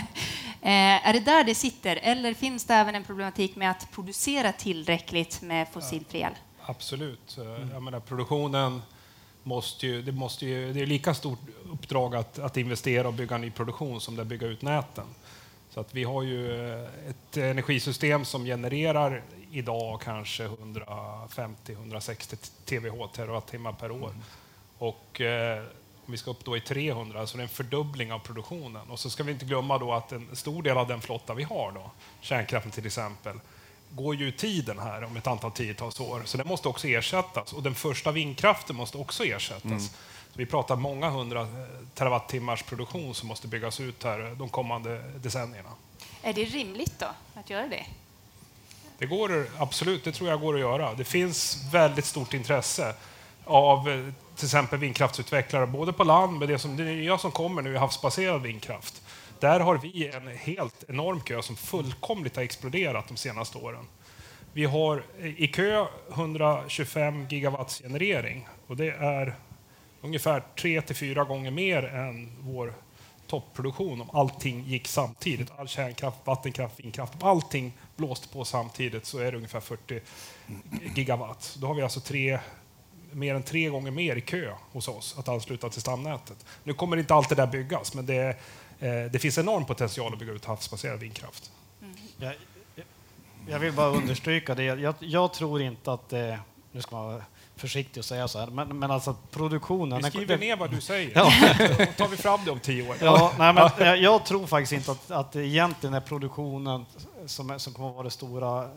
Eh, 0.61 1.07
är 1.07 1.13
det 1.13 1.19
där 1.19 1.43
det 1.43 1.55
sitter 1.55 1.95
eller 1.95 2.33
finns 2.33 2.65
det 2.65 2.73
även 2.73 2.95
en 2.95 3.03
problematik 3.03 3.55
med 3.55 3.71
att 3.71 3.91
producera 3.91 4.51
tillräckligt 4.51 5.41
med 5.41 5.67
fossilfri 5.67 6.19
el? 6.19 6.33
Absolut. 6.65 7.37
Mm. 7.37 7.69
Jag 7.73 7.83
menar, 7.83 7.99
produktionen 7.99 8.81
måste 9.43 9.87
ju, 9.87 10.01
det, 10.01 10.11
måste 10.11 10.45
ju, 10.45 10.73
det 10.73 10.81
är 10.81 10.85
lika 10.85 11.13
stort 11.13 11.39
uppdrag 11.71 12.15
att, 12.15 12.39
att 12.39 12.57
investera 12.57 13.07
och 13.07 13.13
bygga 13.13 13.37
ny 13.37 13.51
produktion 13.51 14.01
som 14.01 14.15
det 14.15 14.21
att 14.21 14.27
bygga 14.27 14.47
ut 14.47 14.61
näten. 14.61 15.05
Så 15.77 15.81
att 15.81 15.93
vi 15.93 16.03
har 16.03 16.23
ju 16.23 16.71
eh, 16.73 16.87
ett 17.09 17.37
energisystem 17.37 18.25
som 18.25 18.45
genererar 18.45 19.23
idag 19.51 20.01
kanske 20.01 20.47
150-160 20.47 22.35
TWh, 22.65 23.07
terawattimmar 23.13 23.73
per 23.73 23.91
år. 23.91 24.09
Mm. 24.09 24.21
Och 24.77 25.21
eh, 25.21 25.63
om 26.05 26.11
vi 26.11 26.17
ska 26.17 26.31
upp 26.31 26.45
då 26.45 26.57
i 26.57 26.61
300, 26.61 27.27
så 27.27 27.37
det 27.37 27.41
är 27.41 27.43
en 27.43 27.49
fördubbling 27.49 28.13
av 28.13 28.19
produktionen. 28.19 28.89
Och 28.89 28.99
så 28.99 29.09
ska 29.09 29.23
vi 29.23 29.31
inte 29.31 29.45
glömma 29.45 29.77
då 29.77 29.93
att 29.93 30.11
en 30.11 30.35
stor 30.35 30.63
del 30.63 30.77
av 30.77 30.87
den 30.87 31.01
flotta 31.01 31.33
vi 31.33 31.43
har, 31.43 31.71
då, 31.71 31.91
kärnkraften 32.21 32.71
till 32.71 32.85
exempel, 32.85 33.39
går 33.89 34.15
ju 34.15 34.31
tiden 34.31 34.79
här 34.79 35.03
om 35.03 35.17
ett 35.17 35.27
antal 35.27 35.51
tiotals 35.51 35.99
år, 35.99 36.21
så 36.25 36.37
den 36.37 36.47
måste 36.47 36.67
också 36.67 36.87
ersättas. 36.87 37.53
Och 37.53 37.63
den 37.63 37.75
första 37.75 38.11
vindkraften 38.11 38.75
måste 38.75 38.97
också 38.97 39.25
ersättas. 39.25 39.63
Mm. 39.63 39.83
Vi 40.37 40.45
pratar 40.45 40.75
många 40.75 41.09
hundra 41.09 41.41
eh, 41.41 41.47
terawattimmars 41.93 42.63
produktion 42.63 43.13
som 43.13 43.27
måste 43.27 43.47
byggas 43.47 43.79
ut 43.79 44.03
här 44.03 44.35
de 44.39 44.49
kommande 44.49 45.03
decennierna. 45.15 45.69
Är 46.21 46.33
det 46.33 46.43
rimligt 46.43 46.99
då 46.99 47.07
att 47.33 47.49
göra 47.49 47.67
det? 47.67 47.85
Det 48.97 49.05
går 49.05 49.47
absolut, 49.57 50.03
det 50.03 50.11
tror 50.11 50.29
jag 50.29 50.41
går 50.41 50.53
att 50.53 50.59
göra. 50.59 50.93
Det 50.93 51.03
finns 51.03 51.63
väldigt 51.71 52.05
stort 52.05 52.33
intresse 52.33 52.93
av 53.45 53.89
eh, 53.89 54.13
till 54.35 54.45
exempel 54.45 54.79
vindkraftsutvecklare, 54.79 55.67
både 55.67 55.93
på 55.93 56.03
land 56.03 56.39
med 56.39 56.47
det, 56.47 56.59
som, 56.59 56.77
det 56.77 56.83
nya 56.83 57.17
som 57.17 57.31
kommer 57.31 57.61
nu, 57.61 57.77
havsbaserad 57.77 58.41
vindkraft. 58.41 59.01
Där 59.39 59.59
har 59.59 59.77
vi 59.77 60.07
en 60.07 60.27
helt 60.27 60.83
enorm 60.89 61.21
kö 61.21 61.41
som 61.41 61.55
fullkomligt 61.55 62.35
har 62.35 62.43
exploderat 62.43 63.07
de 63.07 63.17
senaste 63.17 63.57
åren. 63.57 63.87
Vi 64.53 64.65
har 64.65 65.03
i 65.19 65.47
kö 65.47 65.85
125 66.13 67.27
gigawatts 67.29 67.81
generering 67.81 68.47
och 68.67 68.77
det 68.77 68.89
är 68.89 69.35
ungefär 70.01 70.43
tre 70.59 70.81
till 70.81 70.95
fyra 70.95 71.23
gånger 71.23 71.51
mer 71.51 71.83
än 71.83 72.31
vår 72.39 72.73
topproduktion 73.27 74.01
om 74.01 74.09
allting 74.13 74.63
gick 74.63 74.87
samtidigt. 74.87 75.51
All 75.57 75.67
kärnkraft, 75.67 76.17
vattenkraft, 76.23 76.79
vindkraft, 76.79 77.13
om 77.21 77.29
allting 77.29 77.73
blåste 77.95 78.27
på 78.27 78.45
samtidigt 78.45 79.05
så 79.05 79.19
är 79.19 79.31
det 79.31 79.37
ungefär 79.37 79.59
40 79.59 80.01
gigawatt. 80.95 81.57
Då 81.59 81.67
har 81.67 81.73
vi 81.73 81.81
alltså 81.81 81.99
tre, 81.99 82.39
mer 83.11 83.35
än 83.35 83.43
tre 83.43 83.69
gånger 83.69 83.91
mer 83.91 84.15
i 84.15 84.21
kö 84.21 84.53
hos 84.71 84.87
oss 84.87 85.15
att 85.17 85.27
ansluta 85.27 85.69
till 85.69 85.81
stamnätet. 85.81 86.45
Nu 86.63 86.73
kommer 86.73 86.97
inte 86.97 87.13
allt 87.13 87.29
det 87.29 87.35
där 87.35 87.47
byggas, 87.47 87.93
men 87.93 88.05
det, 88.05 88.37
eh, 88.79 89.05
det 89.11 89.19
finns 89.19 89.37
enorm 89.37 89.65
potential 89.65 90.13
att 90.13 90.19
bygga 90.19 90.33
ut 90.33 90.45
havsbaserad 90.45 90.99
vindkraft. 90.99 91.51
Mm. 91.81 91.95
Jag, 92.17 92.33
jag, 93.47 93.59
vill 93.59 93.73
bara 93.73 93.89
understryka 93.89 94.55
det. 94.55 94.63
Jag, 94.63 94.95
jag 94.99 95.33
tror 95.33 95.61
inte 95.61 95.93
att 95.93 96.09
det... 96.09 96.39
Nu 96.71 96.81
ska 96.81 96.95
man 96.95 97.21
försiktig 97.57 97.99
att 97.99 98.05
säga 98.05 98.27
så 98.27 98.39
här, 98.39 98.47
men, 98.47 98.79
men 98.79 98.91
alltså 98.91 99.15
produktionen... 99.31 100.01
Vi 100.03 100.09
skriver 100.09 100.37
ner 100.37 100.57
vad 100.57 100.71
du 100.71 100.81
säger, 100.81 101.11
ja. 101.15 101.31
då 101.77 101.85
tar 101.85 102.07
vi 102.07 102.17
fram 102.17 102.39
det 102.45 102.51
om 102.51 102.59
tio 102.59 102.89
år. 102.89 102.95
Ja, 103.01 103.33
nej, 103.39 103.53
men 103.53 104.01
jag 104.01 104.25
tror 104.25 104.47
faktiskt 104.47 104.73
inte 104.73 104.91
att, 104.91 105.11
att 105.11 105.31
det 105.31 105.45
egentligen 105.45 105.93
är 105.93 105.99
produktionen 105.99 106.85
som, 107.25 107.49
är, 107.49 107.57
som 107.57 107.73
kommer 107.73 107.89
att 107.89 107.95
vara 107.95 108.03
det 108.03 108.11
stora 108.11 108.63
eh, 108.63 108.69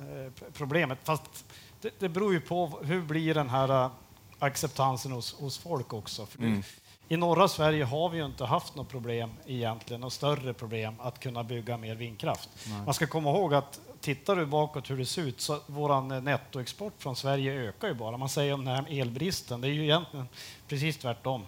problemet. 0.52 0.98
Fast 1.04 1.44
det, 1.80 1.90
det 1.98 2.08
beror 2.08 2.32
ju 2.32 2.40
på 2.40 2.78
hur 2.82 3.02
blir 3.02 3.34
den 3.34 3.50
här 3.50 3.84
uh, 3.84 3.90
acceptansen 4.38 5.12
hos, 5.12 5.34
hos 5.34 5.58
folk 5.58 5.92
också. 5.92 6.26
Mm. 6.38 6.62
I 7.08 7.16
norra 7.16 7.48
Sverige 7.48 7.84
har 7.84 8.08
vi 8.08 8.18
ju 8.18 8.26
inte 8.26 8.44
haft 8.44 8.74
något 8.74 8.88
problem 8.88 9.30
egentligen, 9.46 10.00
något 10.00 10.12
större 10.12 10.54
problem 10.54 10.94
att 11.00 11.20
kunna 11.20 11.44
bygga 11.44 11.76
mer 11.76 11.94
vindkraft. 11.94 12.48
Nej. 12.68 12.82
Man 12.84 12.94
ska 12.94 13.06
komma 13.06 13.30
ihåg 13.30 13.54
att 13.54 13.80
tittar 14.00 14.36
du 14.36 14.46
bakåt 14.46 14.90
hur 14.90 14.96
det 14.96 15.06
ser 15.06 15.22
ut 15.22 15.40
så 15.40 15.58
vår 15.66 16.20
nettoexport 16.20 16.94
från 16.98 17.16
Sverige 17.16 17.52
ökar 17.52 17.88
ju 17.88 17.94
bara. 17.94 18.16
Man 18.16 18.28
säger 18.28 18.54
om 18.54 18.64
den 18.64 18.74
här 18.74 19.00
elbristen, 19.00 19.60
det 19.60 19.68
är 19.68 19.72
ju 19.72 19.82
egentligen 19.82 20.28
precis 20.68 20.98
tvärtom. 20.98 21.42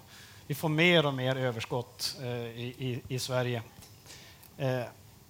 Vi 0.46 0.54
får 0.54 0.68
mer 0.68 1.06
och 1.06 1.14
mer 1.14 1.36
överskott 1.36 2.16
eh, 2.20 2.28
i, 2.28 3.02
i, 3.08 3.18
Sverige. 3.18 3.62
Eh, 4.58 4.82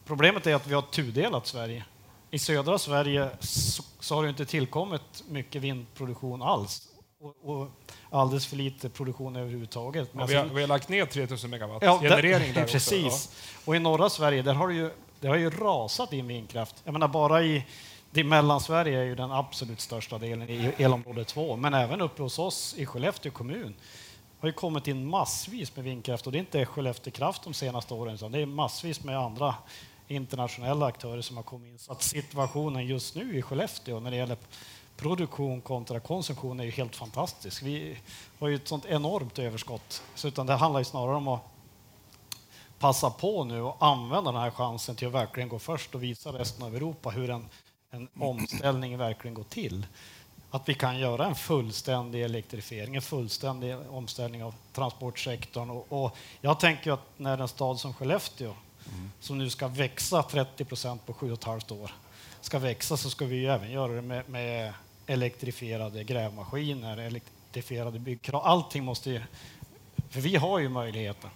problemet 0.05 0.47
är 0.47 0.55
att 0.55 0.67
vi 0.67 0.75
har 0.75 0.83
tudelat 0.83 1.47
Sverige. 1.47 1.85
I 2.31 2.39
södra 2.39 2.79
Sverige 2.79 3.29
så, 3.41 3.83
så 4.01 4.15
har 4.15 4.23
det 4.23 4.29
inte 4.29 4.47
tillkommit 4.47 5.25
mycket 5.29 5.63
vindproduktion 5.63 6.43
alls 6.43 6.89
och, 7.21 7.37
och 7.61 7.69
alldeles 8.11 8.47
för 8.47 8.57
lite 8.57 8.89
produktion 8.89 9.37
överhuvudtaget. 9.37 10.11
Ja, 10.13 10.27
vi, 10.27 10.35
har, 10.35 10.45
vi 10.45 10.61
har 10.61 10.69
lagt 10.69 10.89
ner 10.89 11.07
3000 11.07 11.51
megawatt 11.51 11.83
ja, 11.83 11.99
generering 12.01 12.55
där, 12.55 12.61
där 12.61 12.67
Precis. 12.73 13.07
Också, 13.07 13.29
ja. 13.33 13.61
Och 13.65 13.77
i 13.77 13.79
norra 13.79 14.11
Sverige 14.11 14.43
där 14.43 14.55
har 14.55 14.69
det 14.69 14.75
ju 14.75 14.91
det 15.23 15.29
har 15.29 15.37
ju 15.37 15.51
rasat 15.51 16.13
in 16.13 16.27
vindkraft. 16.27 16.83
Jag 16.85 16.93
menar 16.93 17.09
bara 17.09 17.43
i 17.43 17.65
det 18.11 18.25
Mellansverige 18.25 18.99
är 18.99 19.05
ju 19.05 19.15
den 19.15 19.33
absolut 19.33 19.81
största 19.81 20.19
delen 20.19 20.49
i 20.49 20.73
elområde 20.79 21.25
2, 21.25 21.57
men 21.57 21.75
även 21.75 22.01
uppe 22.01 22.23
hos 22.23 22.39
oss 22.39 22.75
i 22.79 22.87
Skellefteå 22.87 23.33
kommun 23.33 23.75
har 24.41 24.49
ju 24.49 24.53
kommit 24.53 24.89
in 24.89 25.07
massvis 25.07 25.77
med 25.77 25.85
vindkraft 25.85 26.27
och 26.27 26.33
det 26.33 26.39
är 26.39 26.41
inte 26.41 26.67
Skellefteå 26.67 27.13
Kraft 27.13 27.43
de 27.45 27.55
senaste 27.55 27.95
åren, 27.95 28.15
utan 28.15 28.33
det 28.33 28.41
är 28.41 28.47
massvis 28.47 29.05
med 29.05 29.19
andra 29.19 29.55
internationella 30.09 30.87
aktörer 30.87 31.21
som 31.21 31.37
har 31.37 31.45
kommit 31.45 31.73
in. 31.73 31.79
Så 31.79 31.93
att 31.93 32.03
situationen 32.03 32.87
just 32.87 33.15
nu 33.15 33.39
i 33.39 33.43
Skellefteå 33.43 34.01
när 34.01 34.11
det 34.11 34.17
gäller 34.17 34.37
produktion 34.97 35.61
kontra 35.61 36.01
konsumtion 36.01 36.61
är 36.61 36.65
ju 36.65 36.71
helt 36.71 36.97
fantastisk. 36.97 37.63
Vi 37.63 37.97
har 38.39 38.49
ju 38.49 38.55
ett 38.55 38.69
sånt 38.69 38.85
enormt 38.87 39.39
överskott, 39.39 40.03
så 40.15 40.29
utan 40.29 40.47
det 40.47 40.55
handlar 40.55 40.81
ju 40.81 40.85
snarare 40.85 41.17
om 41.17 41.29
att 41.29 41.52
passa 42.83 43.11
på 43.11 43.45
nu 43.45 43.63
och 43.63 43.77
använda 43.81 44.33
den 44.33 44.41
här 44.41 44.51
chansen 44.51 44.97
till 44.97 45.09
att 45.09 45.15
verkligen 45.15 45.49
gå 45.49 45.59
först 45.59 45.95
och 45.95 46.03
visa 46.03 46.31
resten 46.33 46.67
av 46.67 46.77
Europa 46.77 47.11
hur 47.11 47.31
en, 47.31 47.49
en 47.91 48.09
omställning 48.19 48.99
verkligen 48.99 49.35
går 49.35 49.45
till. 49.45 49.87
Att 50.51 50.69
vi 50.69 50.75
kan 50.75 50.99
göra 50.99 51.27
en 51.27 51.35
fullständig 51.35 52.23
elektrifiering, 52.23 52.97
en 52.97 53.03
fullständig 53.03 53.77
omställning 53.91 54.45
av 54.45 54.55
transportsektorn. 54.73 55.71
Och, 55.71 55.87
och 55.89 56.17
jag 56.41 56.61
tänker 56.61 56.93
att 56.93 57.09
när 57.17 57.39
en 57.39 57.49
stad 57.49 57.81
som 57.81 57.95
Skellefteå, 57.95 58.55
mm. 58.95 59.11
som 59.21 59.39
nu 59.39 59.51
ska 59.51 59.69
växa 59.69 60.23
30 60.23 60.65
procent 60.65 61.07
på 61.07 61.13
sju 61.13 61.33
och 61.33 61.39
ett 61.39 61.45
halvt 61.45 61.71
år, 61.71 61.91
ska 62.41 62.59
växa 62.59 62.97
så 62.97 63.11
ska 63.11 63.25
vi 63.25 63.37
ju 63.37 63.47
även 63.47 63.71
göra 63.71 63.93
det 63.93 64.03
med, 64.03 64.29
med 64.29 64.75
elektrifierade 65.07 66.05
grävmaskiner, 66.05 66.97
elektrifierade 66.97 67.99
byggkrav. 67.99 68.43
Allting 68.45 68.85
måste 68.85 69.11
ju... 69.11 69.21
För 70.11 70.21
vi 70.21 70.37
har 70.37 70.59
ju 70.59 70.69
möjligheten. 70.69 71.31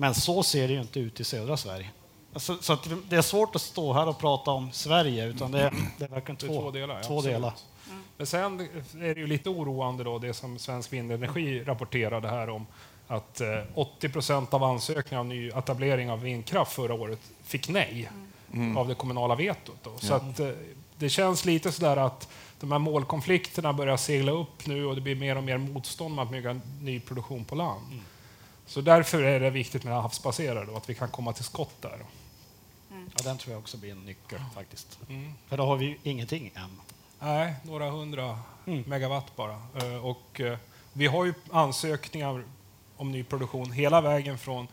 Men 0.00 0.14
så 0.14 0.42
ser 0.42 0.68
det 0.68 0.74
ju 0.74 0.80
inte 0.80 1.00
ut 1.00 1.20
i 1.20 1.24
södra 1.24 1.56
Sverige. 1.56 1.90
Alltså, 2.32 2.56
så 2.60 2.78
det 3.08 3.16
är 3.16 3.22
svårt 3.22 3.56
att 3.56 3.62
stå 3.62 3.92
här 3.92 4.08
och 4.08 4.18
prata 4.18 4.50
om 4.50 4.72
Sverige, 4.72 5.26
utan 5.26 5.52
det 5.52 5.60
är, 5.60 5.74
det 5.98 6.04
är 6.04 6.08
verkligen 6.08 6.36
två, 6.36 6.46
två 6.46 6.70
delar. 6.70 7.02
Två 7.02 7.20
delar. 7.22 7.52
Mm. 7.90 8.02
Men 8.16 8.26
sen 8.26 8.60
är 9.00 9.14
det 9.14 9.20
ju 9.20 9.26
lite 9.26 9.48
oroande 9.48 10.04
då, 10.04 10.18
det 10.18 10.34
som 10.34 10.58
Svensk 10.58 10.92
Vindenergi 10.92 11.64
rapporterade 11.64 12.28
här 12.28 12.50
om 12.50 12.66
att 13.06 13.40
80 13.74 14.06
eh, 14.06 14.12
procent 14.12 14.54
av 14.54 14.64
ansökningar 14.64 15.20
om 15.20 15.28
ny 15.28 15.48
etablering 15.48 16.10
av 16.10 16.20
vindkraft 16.20 16.72
förra 16.72 16.94
året 16.94 17.20
fick 17.44 17.68
nej 17.68 18.10
mm. 18.52 18.76
av 18.76 18.88
det 18.88 18.94
kommunala 18.94 19.34
vetot. 19.34 19.78
Då. 19.82 19.90
Så 19.98 20.14
att, 20.14 20.40
eh, 20.40 20.48
det 20.98 21.08
känns 21.08 21.44
lite 21.44 21.72
sådär 21.72 21.96
att 21.96 22.28
de 22.60 22.72
här 22.72 22.78
målkonflikterna 22.78 23.72
börjar 23.72 23.96
segla 23.96 24.32
upp 24.32 24.66
nu 24.66 24.86
och 24.86 24.94
det 24.94 25.00
blir 25.00 25.16
mer 25.16 25.36
och 25.36 25.44
mer 25.44 25.58
motstånd 25.58 26.14
mot 26.14 26.24
att 26.24 26.32
bygga 26.32 26.60
ny 26.80 27.00
produktion 27.00 27.44
på 27.44 27.54
land. 27.54 28.02
Så 28.70 28.80
därför 28.80 29.22
är 29.22 29.40
det 29.40 29.50
viktigt 29.50 29.84
med 29.84 30.02
havsbaserade 30.02 30.70
och 30.70 30.76
att 30.76 30.90
vi 30.90 30.94
kan 30.94 31.08
komma 31.08 31.32
till 31.32 31.44
skott 31.44 31.82
där. 31.82 31.98
Mm. 32.90 33.10
Ja, 33.16 33.22
den 33.24 33.38
tror 33.38 33.52
jag 33.52 33.60
också 33.60 33.76
blir 33.76 33.90
en 33.90 34.04
nyckel 34.04 34.38
faktiskt. 34.54 34.98
Mm. 35.08 35.32
För 35.48 35.56
då 35.56 35.64
har 35.64 35.76
vi 35.76 35.84
ju 35.84 35.96
ingenting 36.02 36.52
än. 36.54 36.80
Nej, 37.18 37.54
några 37.62 37.90
hundra 37.90 38.38
mm. 38.66 38.84
megawatt 38.86 39.36
bara. 39.36 39.62
Eh, 39.74 40.06
och 40.06 40.40
eh, 40.40 40.58
vi 40.92 41.06
har 41.06 41.24
ju 41.24 41.34
ansökningar 41.50 42.44
om 42.96 43.12
ny 43.12 43.24
produktion 43.24 43.72
hela 43.72 44.00
vägen 44.00 44.38
från 44.38 44.68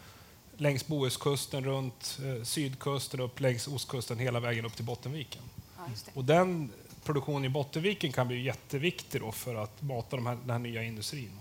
längs 0.57 0.87
Bohuskusten, 0.87 1.63
runt 1.63 2.19
eh, 2.23 2.43
sydkusten, 2.43 3.19
upp 3.19 3.39
längs 3.39 3.67
ostkusten, 3.67 4.19
hela 4.19 4.39
vägen 4.39 4.65
upp 4.65 4.75
till 4.75 4.85
Bottenviken. 4.85 5.41
Ja, 5.77 5.83
och 6.13 6.25
den 6.25 6.71
produktionen 7.03 7.45
i 7.45 7.49
Bottenviken 7.49 8.11
kan 8.11 8.27
bli 8.27 8.41
jätteviktig 8.41 9.21
då 9.21 9.31
för 9.31 9.55
att 9.55 9.81
mata 9.81 10.15
de 10.15 10.25
här, 10.25 10.37
den 10.41 10.49
här 10.49 10.59
nya 10.59 10.83
industrin. 10.83 11.31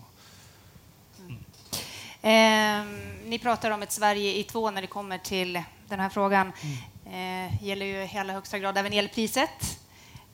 Eh, 2.22 2.84
ni 3.24 3.38
pratar 3.42 3.70
om 3.70 3.82
ett 3.82 3.92
Sverige 3.92 4.34
i 4.34 4.42
två 4.44 4.70
när 4.70 4.80
det 4.80 4.86
kommer 4.86 5.18
till 5.18 5.62
den 5.88 6.00
här 6.00 6.08
frågan. 6.08 6.52
Mm. 6.60 7.46
Eh, 7.46 7.64
gäller 7.64 7.86
ju 7.86 8.04
i 8.04 8.18
allra 8.18 8.32
högsta 8.32 8.58
grad 8.58 8.78
även 8.78 8.92
elpriset, 8.92 9.80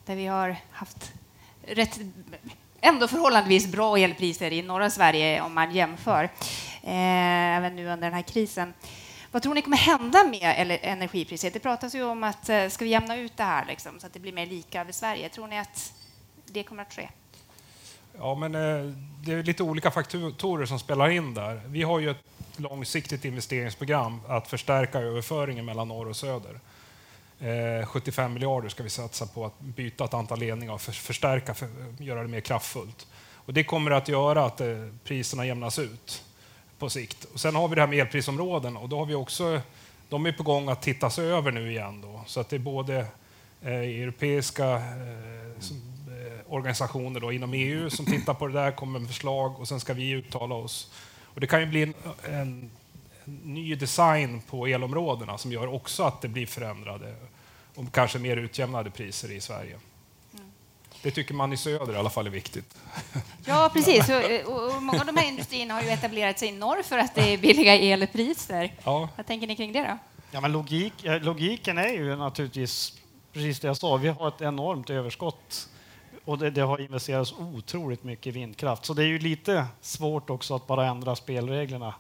där 0.05 0.17
vi 0.17 0.27
har 0.27 0.57
haft 0.71 1.13
rätt, 1.67 2.01
ändå 2.81 3.09
förhållandevis 3.09 3.67
bra 3.67 3.99
elpriser 3.99 4.53
i 4.53 4.63
norra 4.63 4.91
Sverige 4.91 5.41
om 5.41 5.55
man 5.55 5.75
jämför, 5.75 6.25
eh, 6.83 7.57
även 7.57 7.77
nu 7.77 7.87
under 7.87 8.07
den 8.07 8.15
här 8.15 8.23
krisen. 8.23 8.75
Vad 9.31 9.43
tror 9.43 9.55
ni 9.55 9.63
kommer 9.63 9.77
hända 9.77 10.25
med 10.25 10.79
energipriset? 10.83 11.53
Det 11.53 11.61
pratas 11.61 11.95
ju 11.95 12.03
om 12.03 12.25
att 12.25 12.49
eh, 12.49 12.69
ska 12.69 12.85
vi 12.85 12.91
jämna 12.91 13.17
ut 13.17 13.37
det 13.37 13.45
här 13.45 13.65
liksom, 13.65 14.01
så 14.01 14.07
att 14.07 14.13
det 14.13 14.21
blir 14.21 14.33
mer 14.33 14.47
lika 14.47 14.81
över 14.81 14.93
Sverige. 14.93 15.29
Tror 15.29 15.47
ni 15.47 15.59
att 15.59 15.93
det 16.47 16.63
kommer 16.63 16.83
att 16.83 16.95
ske? 16.95 17.09
Ja, 18.19 18.35
men 18.35 18.55
eh, 18.55 18.93
det 19.25 19.33
är 19.33 19.43
lite 19.43 19.63
olika 19.63 19.91
faktorer 19.91 20.67
som 20.67 20.79
spelar 20.79 21.09
in 21.09 21.35
där. 21.35 21.61
Vi 21.67 21.83
har 21.83 22.01
ju 22.01 22.11
ett 22.11 22.25
långsiktigt 22.57 23.25
investeringsprogram 23.25 24.21
att 24.29 24.49
förstärka 24.49 24.99
överföringen 24.99 25.65
mellan 25.65 25.89
norr 25.89 26.09
och 26.09 26.17
söder. 26.17 26.61
Eh, 27.41 27.87
75 27.87 28.33
miljarder 28.33 28.69
ska 28.69 28.83
vi 28.83 28.91
satsa 28.91 29.27
på 29.27 29.45
att 29.47 29.61
byta 29.61 30.05
ett 30.05 30.15
antal 30.15 30.39
ledningar 30.39 30.73
och 30.73 30.81
förstärka, 30.81 31.55
för, 31.55 31.69
göra 31.99 32.23
det 32.23 32.29
mer 32.29 32.41
kraftfullt. 32.41 33.07
Och 33.35 33.55
det 33.55 33.65
kommer 33.65 33.91
att 33.91 34.09
göra 34.09 34.45
att 34.45 34.61
eh, 34.61 34.89
priserna 35.05 35.47
jämnas 35.47 35.79
ut 35.79 36.25
på 36.79 36.91
sikt. 36.91 37.25
Och 37.25 37.41
sen 37.41 37.55
har 37.55 37.69
vi 37.69 37.75
det 37.75 37.81
här 37.81 37.89
med 37.89 37.99
elprisområden 37.99 38.77
och 38.77 38.89
då 38.89 38.99
har 38.99 39.07
vi 39.07 39.15
också, 39.15 39.61
de 40.09 40.27
är 40.27 40.33
på 40.33 40.43
gång 40.43 40.69
att 40.69 40.83
tittas 40.83 41.19
över 41.19 41.51
nu 41.53 41.71
igen. 41.71 42.01
Då, 42.01 42.21
så 42.27 42.41
att 42.41 42.49
det 42.49 42.57
är 42.57 42.61
både 42.61 43.07
europeiska 43.63 44.83
organisationer 46.53 47.21
då, 47.21 47.33
inom 47.33 47.55
EU 47.55 47.91
som 47.91 48.07
tittar 48.07 48.35
på 48.35 48.47
det 48.47 48.53
där, 48.53 48.73
kommer 48.73 48.99
med 48.99 49.09
förslag 49.09 49.61
och 49.61 49.69
sen 49.69 49.81
ska 49.81 49.95
vi 49.95 50.11
uttala 50.11 50.55
oss. 50.55 50.91
Och 51.35 51.41
det 51.41 51.47
kan 51.47 51.61
ju 51.61 51.67
bli 51.67 51.83
en, 51.83 51.95
en, 52.25 52.71
en 53.25 53.35
ny 53.43 53.75
design 53.75 54.43
på 54.51 54.67
elområdena 54.67 55.39
som 55.39 55.53
gör 55.53 55.75
också 55.75 56.03
att 56.03 56.21
det 56.21 56.29
blir 56.29 56.47
förändrade 56.47 57.15
och 57.75 57.93
kanske 57.93 58.19
mer 58.19 58.37
utjämnade 58.37 58.91
priser 58.91 59.33
i 59.33 59.41
Sverige. 59.41 59.79
Det 61.03 61.11
tycker 61.11 61.35
man 61.35 61.53
i 61.53 61.57
söder 61.57 61.93
i 61.93 61.97
alla 61.97 62.11
fall 62.11 62.27
är 62.27 62.31
viktigt. 62.31 62.77
Ja, 63.45 63.71
precis. 63.73 64.09
Och, 64.09 64.55
och 64.55 64.83
många 64.83 65.01
av 65.01 65.07
de 65.07 65.17
här 65.17 65.29
industrierna 65.29 65.75
har 65.75 65.83
ju 65.83 65.89
etablerat 65.89 66.39
sig 66.39 66.49
i 66.49 66.53
norr 66.53 66.83
för 66.83 66.99
att 66.99 67.15
det 67.15 67.35
är 67.35 67.39
billiga 67.39 67.75
elpriser. 67.75 68.75
Ja. 68.85 69.09
Vad 69.17 69.27
tänker 69.27 69.47
ni 69.47 69.57
kring 69.57 69.73
det 69.73 69.81
då? 69.81 69.99
Ja, 70.31 70.41
men 70.41 70.53
logik, 70.53 71.05
eh, 71.05 71.23
logiken 71.23 71.79
är 71.79 71.93
ju 71.93 72.17
naturligtvis 72.17 72.93
precis 73.33 73.61
det 73.61 73.67
jag 73.67 73.77
sa. 73.77 73.97
Vi 73.97 74.09
har 74.09 74.29
ett 74.29 74.41
enormt 74.41 74.91
överskott 74.91 75.69
och 76.25 76.39
det, 76.39 76.51
det 76.51 76.61
har 76.61 76.81
investerats 76.81 77.33
otroligt 77.39 78.05
mycket 78.05 78.27
i 78.27 78.31
vindkraft. 78.31 78.85
Så 78.85 78.95
det 78.95 79.03
är 79.03 79.07
ju 79.07 79.19
lite 79.19 79.67
svårt 79.81 80.31
också 80.31 80.55
att 80.55 80.67
bara 80.67 80.87
ändra 80.87 81.17
spelreglerna 81.17 81.95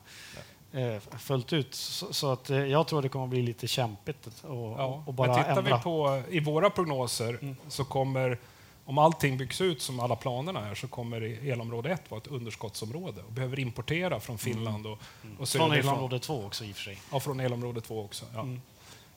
eh, 0.72 0.98
fullt 1.18 1.52
ut. 1.52 1.74
Så, 1.74 2.12
så 2.12 2.32
att, 2.32 2.50
eh, 2.50 2.56
jag 2.58 2.86
tror 2.86 3.02
det 3.02 3.08
kommer 3.08 3.26
bli 3.26 3.42
lite 3.42 3.66
kämpigt 3.68 4.26
att 4.26 4.42
Ja. 4.42 5.02
och 5.06 5.14
bara 5.14 5.28
Men 5.28 5.36
tittar 5.38 5.56
ändra. 5.58 5.76
vi 5.76 5.82
på 5.82 6.22
i 6.30 6.40
våra 6.40 6.70
prognoser 6.70 7.54
så 7.68 7.84
kommer 7.84 8.38
om 8.84 8.98
allting 8.98 9.38
byggs 9.38 9.60
ut 9.60 9.82
som 9.82 10.00
alla 10.00 10.16
planerna 10.16 10.68
är 10.70 10.74
så 10.74 10.88
kommer 10.88 11.20
elområde 11.48 11.90
1 11.90 12.10
vara 12.10 12.20
ett 12.20 12.26
underskottsområde 12.26 13.22
och 13.22 13.32
behöver 13.32 13.58
importera 13.58 14.20
från 14.20 14.38
Finland 14.38 14.86
och, 14.86 14.98
och 15.38 15.48
Från 15.48 15.72
elområde 15.72 16.18
två 16.18 16.44
också 16.46 16.64
i 16.64 16.72
och 16.72 16.76
för 16.76 16.82
sig. 16.82 16.98
Ja, 17.12 17.20
från 17.20 17.40
elområde 17.40 17.80
2 17.80 18.00
också. 18.04 18.24
Ja. 18.34 18.46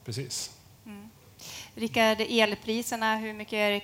Precis. 0.05 0.57
Rickard, 1.75 2.17
elpriserna, 2.29 3.17
hur 3.17 3.33
mycket 3.33 3.83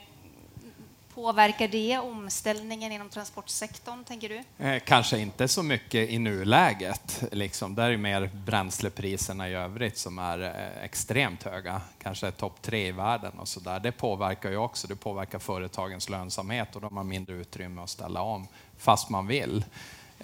påverkar 1.22 1.68
det 1.68 1.98
omställningen 1.98 2.92
inom 2.92 3.10
transportsektorn, 3.10 4.04
tänker 4.04 4.30
du? 4.30 4.66
Eh, 4.66 4.82
Kanske 4.86 5.20
inte 5.20 5.48
så 5.48 5.64
mycket 5.64 6.10
i 6.10 6.20
nuläget. 6.20 7.24
Liksom. 7.32 7.76
Där 7.76 7.90
är 7.90 7.98
mer 7.98 8.30
bränslepriserna 8.34 9.50
i 9.50 9.54
övrigt 9.54 9.98
som 9.98 10.20
är 10.20 10.42
eh, 10.42 10.84
extremt 10.84 11.44
höga. 11.44 11.82
Kanske 12.02 12.32
topp 12.32 12.62
tre 12.62 12.88
i 12.88 12.92
världen 12.92 13.40
och 13.40 13.48
så 13.48 13.60
där. 13.60 13.80
Det 13.80 13.92
påverkar 13.92 14.50
ju 14.50 14.58
också. 14.58 14.88
Det 14.88 14.96
påverkar 14.96 15.40
företagens 15.40 16.10
lönsamhet 16.10 16.76
och 16.76 16.82
de 16.82 16.98
har 16.98 17.04
mindre 17.04 17.36
utrymme 17.36 17.82
att 17.82 17.90
ställa 17.90 18.22
om 18.22 18.48
fast 18.78 19.10
man 19.10 19.28
vill. 19.28 19.66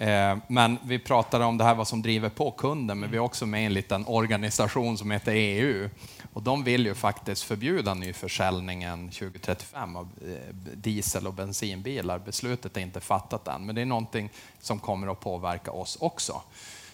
Eh, 0.00 0.36
men 0.46 0.78
vi 0.82 0.98
pratade 0.98 1.44
om 1.44 1.58
det 1.58 1.64
här 1.64 1.74
vad 1.74 1.88
som 1.88 2.02
driver 2.02 2.28
på 2.28 2.50
kunden, 2.50 3.00
men 3.00 3.10
vi 3.10 3.16
är 3.16 3.20
också 3.20 3.46
med 3.46 3.62
i 3.62 3.64
en 3.64 3.72
liten 3.72 4.06
organisation 4.06 4.98
som 4.98 5.10
heter 5.10 5.32
EU. 5.32 5.90
Och 6.32 6.42
de 6.42 6.64
vill 6.64 6.86
ju 6.86 6.94
faktiskt 6.94 7.42
förbjuda 7.42 7.94
nyförsäljningen 7.94 9.10
2035 9.10 9.96
av 9.96 10.08
eh, 10.26 10.54
diesel 10.74 11.26
och 11.26 11.34
bensinbilar. 11.34 12.18
Beslutet 12.18 12.76
är 12.76 12.80
inte 12.80 13.00
fattat 13.00 13.48
än, 13.48 13.66
men 13.66 13.74
det 13.74 13.80
är 13.80 13.86
någonting 13.86 14.30
som 14.60 14.78
kommer 14.78 15.12
att 15.12 15.20
påverka 15.20 15.70
oss 15.70 15.96
också. 16.00 16.42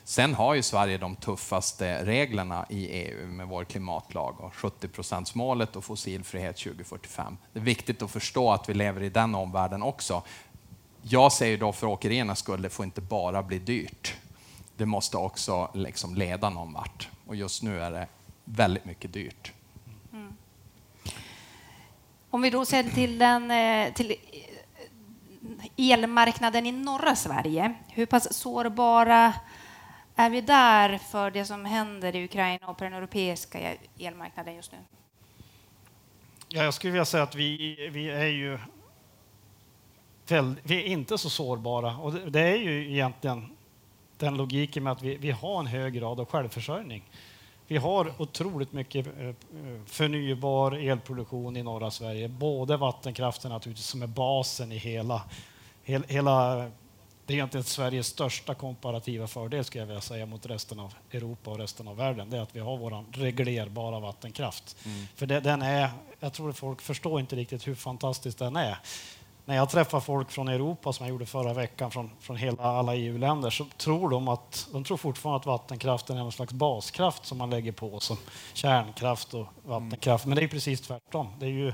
Sen 0.06 0.34
har 0.34 0.54
ju 0.54 0.62
Sverige 0.62 0.98
de 0.98 1.16
tuffaste 1.16 2.04
reglerna 2.04 2.66
i 2.68 2.86
EU 2.86 3.26
med 3.26 3.48
vår 3.48 3.64
klimatlag 3.64 4.40
och 4.40 4.54
70 4.54 5.34
målet 5.34 5.76
och 5.76 5.84
fossilfrihet 5.84 6.56
2045. 6.56 7.36
Det 7.52 7.58
är 7.58 7.64
viktigt 7.64 8.02
att 8.02 8.10
förstå 8.10 8.52
att 8.52 8.68
vi 8.68 8.74
lever 8.74 9.02
i 9.02 9.08
den 9.08 9.34
omvärlden 9.34 9.82
också. 9.82 10.22
Jag 11.08 11.32
säger 11.32 11.58
då 11.58 11.72
för 11.72 11.86
åkeriernas 11.86 12.38
skull, 12.38 12.62
det 12.62 12.70
får 12.70 12.84
inte 12.84 13.00
bara 13.00 13.42
bli 13.42 13.58
dyrt. 13.58 14.14
Det 14.76 14.86
måste 14.86 15.16
också 15.16 15.70
liksom 15.74 16.14
leda 16.14 16.50
någon 16.50 16.72
vart. 16.72 17.08
Och 17.26 17.36
just 17.36 17.62
nu 17.62 17.80
är 17.80 17.90
det 17.90 18.06
väldigt 18.44 18.84
mycket 18.84 19.12
dyrt. 19.12 19.52
Om 22.30 22.42
vi 22.42 22.50
då 22.50 22.64
ser 22.64 22.82
till, 22.82 23.18
den, 23.18 23.50
eh, 23.50 23.92
till 23.92 24.10
eh, 24.10 25.92
elmarknaden 25.92 26.66
i 26.66 26.72
norra 26.72 27.16
Sverige, 27.16 27.74
hur 27.88 28.06
pass 28.06 28.34
sårbara 28.34 29.34
är 30.16 30.30
vi 30.30 30.40
där 30.40 30.98
för 30.98 31.30
det 31.30 31.44
som 31.44 31.64
händer 31.64 32.16
i 32.16 32.24
Ukraina 32.24 32.66
och 32.66 32.78
på 32.78 32.84
den 32.84 32.92
europeiska 32.92 33.74
elmarknaden 33.98 34.54
just 34.54 34.72
nu? 34.72 34.78
Ja, 36.48 36.62
jag 36.62 36.74
skulle 36.74 36.90
vilja 36.92 37.04
säga 37.04 37.22
att 37.22 37.34
vi, 37.34 37.76
vi 37.92 38.10
är 38.10 38.26
ju 38.26 38.58
vi 40.62 40.82
är 40.82 40.84
inte 40.84 41.18
så 41.18 41.30
sårbara. 41.30 41.96
Och 41.96 42.12
det, 42.12 42.40
är 42.40 42.56
ju 42.56 42.92
egentligen 42.92 43.56
den 44.18 44.36
logiken 44.36 44.82
med 44.82 44.92
att 44.92 45.02
vi, 45.02 45.16
vi 45.16 45.30
har 45.30 45.60
en 45.60 45.66
hög 45.66 45.94
grad 45.94 46.20
av 46.20 46.26
självförsörjning. 46.26 47.10
Vi 47.66 47.76
har 47.76 48.12
otroligt 48.18 48.72
mycket 48.72 49.06
eh, 49.06 49.34
förnybar 49.86 50.72
elproduktion 50.72 51.56
i 51.56 51.62
norra 51.62 51.90
Sverige. 51.90 52.28
Både 52.28 52.76
vattenkraften 52.76 53.50
naturligtvis 53.50 53.86
som 53.86 54.02
är 54.02 54.06
basen 54.06 54.72
i 54.72 54.76
hela, 54.76 55.22
hela, 55.84 56.54
det 57.26 57.32
är 57.32 57.34
egentligen 57.34 57.64
Sveriges 57.64 58.06
största 58.06 58.54
komparativa 58.54 59.26
fördel 59.26 59.64
skulle 59.64 59.82
jag 59.82 59.86
vilja 59.86 60.00
säga 60.00 60.26
mot 60.26 60.46
resten 60.46 60.80
av 60.80 60.94
Europa 61.12 61.50
och 61.50 61.58
resten 61.58 61.88
av 61.88 61.96
världen. 61.96 62.30
Det 62.30 62.36
är 62.36 62.42
att 62.42 62.56
vi 62.56 62.60
har 62.60 62.76
vår 62.76 63.04
reglerbara 63.12 64.00
vattenkraft. 64.00 64.76
För 65.14 65.26
det, 65.26 65.40
den 65.40 65.62
är, 65.62 65.90
jag 66.20 66.32
tror 66.32 66.50
att 66.50 66.58
folk 66.58 66.82
förstår 66.82 67.20
inte 67.20 67.36
riktigt 67.36 67.66
hur 67.66 67.74
fantastisk 67.74 68.38
den 68.38 68.56
är. 68.56 68.78
När 69.46 69.56
jag 69.56 69.70
träffar 69.70 70.00
folk 70.00 70.30
från 70.30 70.48
Europa, 70.48 70.92
som 70.92 71.06
jag 71.06 71.12
gjorde 71.12 71.26
förra 71.26 71.52
veckan, 71.52 71.90
från, 71.90 72.10
från 72.20 72.36
hela 72.36 72.62
alla 72.62 72.94
EU-länder, 72.94 73.50
så 73.50 73.66
tror 73.76 74.10
de 74.10 74.28
att 74.28 74.68
de 74.72 74.84
tror 74.84 74.96
fortfarande 74.96 75.40
att 75.40 75.46
vattenkraften 75.46 76.16
är 76.16 76.22
någon 76.22 76.32
slags 76.32 76.52
baskraft 76.52 77.26
som 77.26 77.38
man 77.38 77.50
lägger 77.50 77.72
på 77.72 78.00
som 78.00 78.16
kärnkraft 78.54 79.34
och 79.34 79.46
vattenkraft. 79.62 80.26
Men 80.26 80.36
det 80.36 80.42
är 80.42 80.48
precis 80.48 80.80
tvärtom. 80.80 81.28
Det 81.38 81.46
är 81.46 81.50
ju 81.50 81.72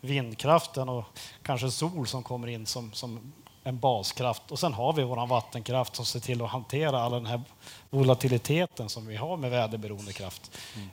vindkraften 0.00 0.88
och 0.88 1.04
kanske 1.42 1.70
sol 1.70 2.06
som 2.06 2.22
kommer 2.22 2.48
in 2.48 2.66
som, 2.66 2.92
som 2.92 3.32
en 3.64 3.78
baskraft. 3.78 4.50
Och 4.50 4.58
sen 4.58 4.74
har 4.74 4.92
vi 4.92 5.02
vår 5.02 5.26
vattenkraft 5.26 5.96
som 5.96 6.04
ser 6.04 6.20
till 6.20 6.42
att 6.42 6.50
hantera 6.50 7.00
all 7.00 7.12
den 7.12 7.26
här 7.26 7.42
volatiliteten 7.90 8.88
som 8.88 9.06
vi 9.06 9.16
har 9.16 9.36
med 9.36 9.50
väderberoende 9.50 10.12
kraft. 10.12 10.50
Mm 10.76 10.88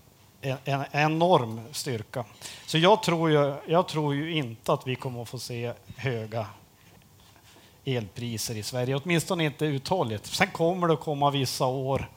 en 0.65 0.83
enorm 0.91 1.61
styrka. 1.71 2.25
Så 2.65 2.77
jag 2.77 3.03
tror, 3.03 3.31
ju, 3.31 3.55
jag 3.67 3.87
tror 3.87 4.15
ju 4.15 4.33
inte 4.33 4.73
att 4.73 4.87
vi 4.87 4.95
kommer 4.95 5.21
att 5.21 5.29
få 5.29 5.39
se 5.39 5.73
höga 5.97 6.45
elpriser 7.85 8.57
i 8.57 8.63
Sverige, 8.63 8.95
åtminstone 8.95 9.45
inte 9.45 9.65
uthålligt. 9.65 10.25
Sen 10.25 10.47
kommer 10.47 10.87
det 10.87 10.93
att 10.93 10.99
komma 10.99 11.29
vissa 11.29 11.65
år 11.65 12.09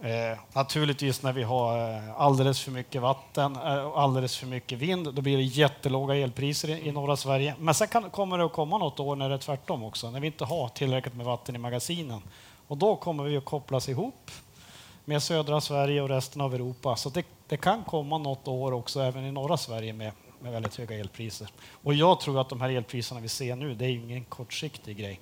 Eh, 0.00 0.38
naturligtvis 0.52 1.22
när 1.22 1.32
vi 1.32 1.42
har 1.42 1.94
eh, 1.94 2.20
alldeles 2.20 2.60
för 2.60 2.70
mycket 2.70 3.02
vatten 3.02 3.56
och 3.56 4.00
alldeles 4.00 4.36
för 4.36 4.46
mycket 4.46 4.78
vind, 4.78 5.14
då 5.14 5.22
blir 5.22 5.36
det 5.36 5.42
jättelåga 5.42 6.14
elpriser 6.14 6.68
i, 6.68 6.88
i 6.88 6.92
norra 6.92 7.16
Sverige. 7.16 7.54
Men 7.58 7.74
sen 7.74 7.88
kan, 7.88 8.10
kommer 8.10 8.38
det 8.38 8.44
att 8.44 8.52
komma 8.52 8.78
något 8.78 9.00
år 9.00 9.16
när 9.16 9.28
det 9.28 9.34
är 9.34 9.38
tvärtom 9.38 9.84
också, 9.84 10.10
när 10.10 10.20
vi 10.20 10.26
inte 10.26 10.44
har 10.44 10.68
tillräckligt 10.68 11.14
med 11.14 11.26
vatten 11.26 11.54
i 11.54 11.58
magasinen. 11.58 12.22
Och 12.68 12.76
då 12.76 12.96
kommer 12.96 13.24
vi 13.24 13.36
att 13.36 13.44
kopplas 13.44 13.88
ihop 13.88 14.30
med 15.08 15.22
södra 15.22 15.60
Sverige 15.60 16.02
och 16.02 16.08
resten 16.08 16.40
av 16.40 16.54
Europa. 16.54 16.96
Så 16.96 17.10
det, 17.10 17.26
det 17.46 17.56
kan 17.56 17.84
komma 17.84 18.18
något 18.18 18.48
år 18.48 18.72
också 18.72 19.00
även 19.00 19.24
i 19.24 19.32
norra 19.32 19.56
Sverige 19.56 19.92
med, 19.92 20.12
med 20.40 20.52
väldigt 20.52 20.76
höga 20.76 20.96
elpriser. 20.98 21.48
Och 21.70 21.94
jag 21.94 22.20
tror 22.20 22.40
att 22.40 22.48
de 22.48 22.60
här 22.60 22.68
elpriserna 22.70 23.20
vi 23.20 23.28
ser 23.28 23.56
nu, 23.56 23.74
det 23.74 23.84
är 23.84 23.88
ju 23.88 23.98
ingen 24.02 24.24
kortsiktig 24.24 24.96
grej. 24.96 25.20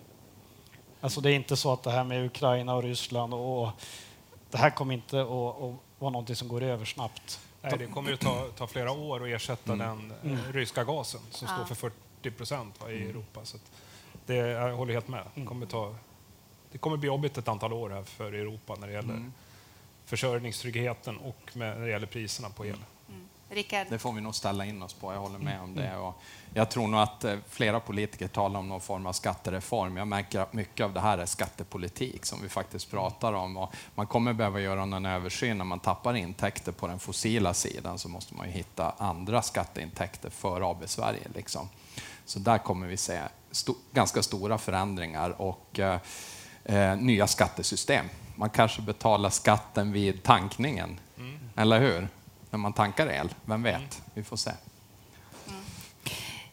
Alltså 1.01 1.21
det 1.21 1.31
är 1.31 1.35
inte 1.35 1.57
så 1.57 1.73
att 1.73 1.83
det 1.83 1.91
här 1.91 2.05
med 2.05 2.27
Ukraina 2.27 2.75
och 2.75 2.83
Ryssland 2.83 3.35
och 3.35 3.69
det 4.51 4.59
här 4.59 4.71
kommer 4.71 4.95
inte 4.95 5.21
att, 5.21 5.29
att 5.29 5.75
vara 5.99 6.11
någonting 6.11 6.37
som 6.37 6.49
går 6.49 6.63
över 6.63 6.85
snabbt. 6.85 7.41
Nej, 7.63 7.73
det 7.79 7.87
kommer 7.87 8.11
ju 8.11 8.17
ta, 8.17 8.47
ta 8.57 8.67
flera 8.67 8.93
år 8.93 9.23
att 9.23 9.29
ersätta 9.29 9.73
Mm. 9.73 10.13
den 10.23 10.33
eh, 10.39 10.53
ryska 10.53 10.85
gasen 10.85 11.21
som 11.31 11.49
står 11.49 11.65
för 11.65 11.75
40 11.75 12.31
procent 12.31 12.75
i 12.89 12.93
Mm. 12.97 13.09
Europa. 13.11 13.41
Så 13.45 13.57
att 13.57 13.63
det, 14.27 14.35
jag 14.35 14.77
håller 14.77 14.93
helt 14.95 15.09
med. 15.09 15.25
Det 15.35 15.45
kommer, 15.45 15.67
ta, 15.67 15.95
det 16.73 16.79
kommer 16.79 16.97
bli 16.97 17.07
jobbigt 17.07 17.39
ett 17.39 17.49
antal 17.49 17.73
år 17.73 17.91
här 17.91 18.03
för 18.03 18.33
Europa 18.33 18.75
när 18.81 18.87
det 18.87 18.93
gäller 18.93 19.09
Mm. 19.15 19.33
Försörjningstryggheten 20.07 21.17
och 21.17 21.51
med, 21.53 21.77
när 21.77 21.85
det 21.85 21.91
gäller 21.91 22.07
priserna 22.07 22.51
på 22.51 22.67
el. 22.67 22.77
Mm. 23.09 23.29
Rickard? 23.51 23.87
Det 23.91 23.99
får 23.99 24.13
vi 24.13 24.21
nog 24.21 24.35
ställa 24.35 24.65
in 24.65 24.83
oss 24.83 24.95
på, 24.95 25.13
jag 25.13 25.21
håller 25.21 25.39
med 25.39 25.61
om 25.61 25.75
det. 25.75 25.97
Och 25.97 26.23
jag 26.55 26.71
tror 26.71 26.89
nog 26.89 27.01
att 27.01 27.25
eh, 27.25 27.37
flera 27.49 27.81
politiker 27.81 28.29
talar 28.29 28.61
om 28.61 28.69
någon 28.69 28.81
form 28.81 29.07
av 29.07 29.13
skattereform. 29.13 29.97
Jag 29.97 30.09
märker 30.09 30.41
att 30.41 30.53
mycket 30.53 30.85
av 30.85 30.93
det 30.93 31.01
här 31.01 31.19
är 31.19 31.27
skattepolitik 31.27 32.27
som 32.27 32.43
vi 32.43 32.49
faktiskt 32.49 32.91
pratar 32.91 33.33
om. 33.33 33.57
Och 33.57 33.75
man 33.95 34.07
kommer 34.07 34.33
behöva 34.33 34.61
göra 34.61 34.85
någon 34.85 35.07
översyn 35.07 35.59
när 35.59 35.65
man 35.65 35.81
tappar 35.81 36.17
intäkter 36.17 36.73
på 36.73 36.87
den 36.87 36.99
fossila 36.99 37.55
sidan 37.55 37.99
så 37.99 38.09
måste 38.09 38.35
man 38.35 38.47
ju 38.47 38.53
hitta 38.53 38.95
andra 38.99 39.43
skatteintäkter 39.43 40.31
för 40.31 40.71
AB 40.71 40.83
Sverige. 40.87 41.29
Liksom. 41.35 41.69
Så 42.25 42.39
där 42.39 42.59
kommer 42.59 42.87
vi 42.87 42.97
se 42.97 43.21
sto 43.51 43.75
ganska 43.93 44.23
stora 44.23 44.59
förändringar 44.59 45.41
och 45.41 45.79
eh, 45.79 46.01
eh, 46.65 46.97
nya 46.97 47.27
skattesystem. 47.27 48.07
Man 48.35 48.51
kanske 48.51 48.83
betalar 48.83 49.31
skatten 49.31 49.93
vid 49.93 50.23
tankningen, 50.23 51.01
mm. 51.19 51.39
eller 51.57 51.81
hur? 51.81 52.09
När 52.51 52.59
man 52.59 52.73
tankar 52.73 53.07
el, 53.07 53.35
vem 53.45 53.63
vet? 53.63 53.77
Mm. 53.77 53.89
Vi 54.15 54.23
får 54.23 54.37
se. 54.37 54.51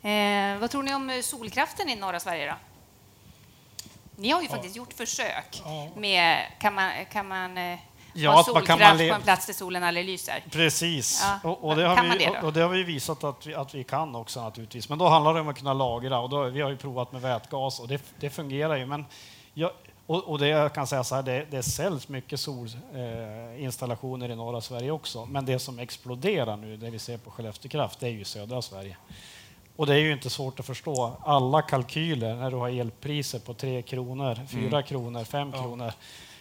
Mm. 0.03 0.55
Eh, 0.55 0.59
vad 0.61 0.71
tror 0.71 0.83
ni 0.83 0.93
om 0.93 1.21
solkraften 1.23 1.89
i 1.89 1.95
norra 1.95 2.19
Sverige? 2.19 2.49
Då? 2.49 2.55
Ni 4.15 4.29
har 4.29 4.41
ju 4.41 4.47
ja. 4.47 4.53
faktiskt 4.53 4.75
gjort 4.75 4.93
försök 4.93 5.61
ja. 5.65 5.89
med, 5.95 6.45
kan 6.59 6.73
man, 6.73 6.91
kan 7.11 7.27
man 7.27 7.57
eh, 7.57 7.79
ja, 8.13 8.31
ha 8.31 8.43
solkraft 8.43 8.79
man 8.79 8.97
på 8.97 9.03
en 9.03 9.21
plats 9.21 9.45
där 9.45 9.53
solen 9.53 9.83
aldrig 9.83 10.05
lyser? 10.05 10.43
Precis, 10.51 11.21
ja. 11.23 11.49
och, 11.49 11.63
och, 11.63 11.75
det 11.75 11.87
har 11.87 12.03
vi, 12.03 12.25
det 12.25 12.41
och 12.41 12.53
det 12.53 12.61
har 12.61 12.69
vi 12.69 12.83
visat 12.83 13.23
att 13.23 13.47
vi, 13.47 13.55
att 13.55 13.75
vi 13.75 13.83
kan 13.83 14.15
också 14.15 14.43
naturligtvis. 14.43 14.89
Men 14.89 14.97
då 14.97 15.07
handlar 15.07 15.33
det 15.33 15.41
om 15.41 15.47
att 15.47 15.57
kunna 15.57 15.73
lagra 15.73 16.19
och 16.19 16.29
då, 16.29 16.43
vi 16.43 16.61
har 16.61 16.69
ju 16.69 16.77
provat 16.77 17.11
med 17.11 17.21
vätgas 17.21 17.79
och 17.79 17.87
det, 17.87 18.01
det 18.19 18.29
fungerar 18.29 18.75
ju. 18.75 18.85
Men 18.85 19.05
jag, 19.53 19.71
och, 20.11 20.23
och, 20.23 20.39
det 20.39 20.47
jag 20.47 20.73
kan 20.73 20.87
säga 20.87 21.03
så 21.03 21.15
här, 21.15 21.23
det, 21.23 21.45
det 21.49 21.63
säljs 21.63 22.07
mycket 22.09 22.39
solinstallationer 22.39 24.25
eh, 24.25 24.33
i 24.33 24.35
norra 24.35 24.61
Sverige 24.61 24.91
också. 24.91 25.25
Men 25.25 25.45
det 25.45 25.59
som 25.59 25.79
exploderar 25.79 26.57
nu, 26.57 26.77
det 26.77 26.89
vi 26.89 26.99
ser 26.99 27.17
på 27.17 27.31
Skellefteå 27.31 27.69
Kraft, 27.69 27.99
det 27.99 28.07
är 28.07 28.11
ju 28.11 28.23
södra 28.23 28.61
Sverige. 28.61 28.97
Och 29.75 29.85
det 29.85 29.93
är 29.93 29.99
ju 29.99 30.11
inte 30.11 30.29
svårt 30.29 30.59
att 30.59 30.65
förstå. 30.65 31.13
Alla 31.23 31.61
kalkyler 31.61 32.35
när 32.35 32.51
du 32.51 32.57
har 32.57 32.69
elpriser 32.69 33.39
på 33.39 33.53
3 33.53 33.81
kronor, 33.81 34.39
4 34.47 34.61
mm. 34.61 34.83
kronor, 34.83 35.23
5 35.23 35.51
ja. 35.53 35.61
kronor 35.61 35.91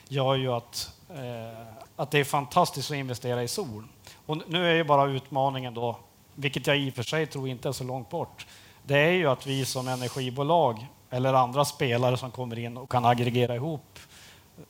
gör 0.09 0.35
ju 0.35 0.52
att, 0.52 0.92
eh, 1.09 1.66
att 1.96 2.11
det 2.11 2.18
är 2.18 2.24
fantastiskt 2.24 2.90
att 2.90 2.96
investera 2.96 3.42
i 3.42 3.48
sol. 3.48 3.85
Och 4.26 4.38
nu 4.48 4.70
är 4.70 4.74
ju 4.74 4.85
bara 4.85 5.11
utmaningen 5.11 5.74
då, 5.74 5.96
vilket 6.35 6.66
jag 6.66 6.78
i 6.78 6.90
och 6.90 6.94
för 6.94 7.02
sig 7.02 7.26
tror 7.26 7.48
inte 7.48 7.68
är 7.68 7.72
så 7.72 7.85
långt 7.85 8.11
bort, 8.11 8.46
det 8.83 8.98
är 8.98 9.12
ju 9.12 9.26
att 9.26 9.46
vi 9.46 9.64
som 9.64 9.88
energibolag 9.88 10.87
eller 11.11 11.35
andra 11.35 11.64
spelare 11.64 12.16
som 12.16 12.31
kommer 12.31 12.59
in 12.59 12.77
och 12.77 12.90
kan 12.90 13.05
aggregera 13.05 13.55
ihop 13.55 13.99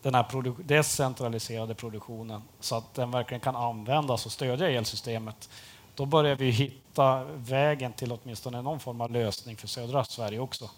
den 0.03 0.15
här 0.15 0.23
produ 0.23 0.55
decentraliserade 0.65 1.75
produktionen 1.75 2.43
så 2.61 2.77
att 2.77 2.95
den 2.95 3.11
verkligen 3.11 3.41
kan 3.41 3.57
användas 3.57 4.27
och 4.27 4.33
stödja 4.33 4.71
elsystemet. 4.71 5.49
Då 5.95 6.07
börjar 6.07 6.37
vi 6.37 6.51
hitta 6.51 7.25
vägen 7.25 7.93
till 7.93 8.13
åtminstone 8.13 8.63
någon 8.63 8.81
form 8.81 9.01
av 9.01 9.11
lösning 9.11 9.57
för 9.57 9.69
södra 9.69 10.05
Sverige 10.05 10.39
också. 10.39 10.71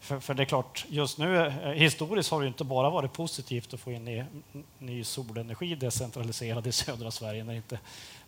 För, 0.00 0.20
för 0.20 0.34
det 0.34 0.42
är 0.42 0.44
klart, 0.44 0.86
just 0.88 1.18
nu 1.18 1.46
eh, 1.46 1.70
historiskt 1.70 2.30
har 2.30 2.40
det 2.40 2.46
inte 2.46 2.64
bara 2.64 2.90
varit 2.90 3.12
positivt 3.12 3.74
att 3.74 3.80
få 3.80 3.92
in 3.92 4.04
ny, 4.04 4.24
ny 4.78 5.04
solenergi 5.04 5.74
decentraliserad 5.74 6.66
i 6.66 6.72
södra 6.72 7.10
Sverige 7.10 7.44
när 7.44 7.54
inte 7.54 7.78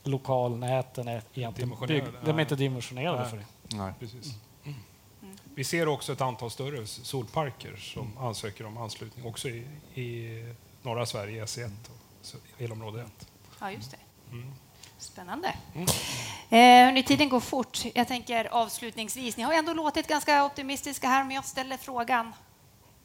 lokalnäten 0.03 1.09
är 1.09 1.23
egentligen 1.35 1.77
byggda. 1.87 2.11
De 2.25 2.37
är 2.37 2.41
inte 2.41 2.57
dimensionerade 2.57 3.29
för 3.29 3.37
det. 3.37 3.77
Nej. 3.77 3.93
Precis. 4.01 4.35
Vi 5.61 5.65
ser 5.65 5.89
också 5.89 6.13
ett 6.13 6.21
antal 6.21 6.51
större 6.51 6.87
solparker 6.87 7.77
som 7.77 8.07
mm. 8.07 8.19
ansöker 8.19 8.67
om 8.67 8.77
anslutning 8.77 9.27
också 9.27 9.49
i, 9.49 9.67
i 9.95 10.55
norra 10.83 11.07
Sverige, 11.07 11.45
SE1, 11.45 11.71
elområde 12.59 13.01
1. 13.03 13.29
Ja, 13.61 13.71
just 13.71 13.91
det. 13.91 13.97
Mm. 14.33 14.55
Spännande. 14.99 15.55
Mm. 15.75 15.87
Eh, 16.51 16.87
hörni, 16.87 17.03
tiden 17.03 17.29
går 17.29 17.41
fort. 17.41 17.79
Jag 17.95 18.09
tänker 18.09 18.45
avslutningsvis, 18.45 19.37
ni 19.37 19.43
har 19.43 19.53
ändå 19.53 19.75
låtit 19.75 20.07
ganska 20.07 20.45
optimistiska 20.45 21.09
här, 21.09 21.25
men 21.25 21.35
jag 21.35 21.45
ställer 21.45 21.77
frågan. 21.77 22.33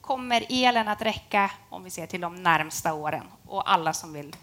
Kommer 0.01 0.45
elen 0.49 0.87
att 0.87 1.01
räcka 1.01 1.51
om 1.69 1.83
vi 1.83 1.89
ser 1.89 2.07
till 2.07 2.21
de 2.21 2.35
närmsta 2.35 2.93
åren 2.93 3.23
och 3.47 3.71
alla 3.71 3.93
som 3.93 4.13
vill 4.13 4.35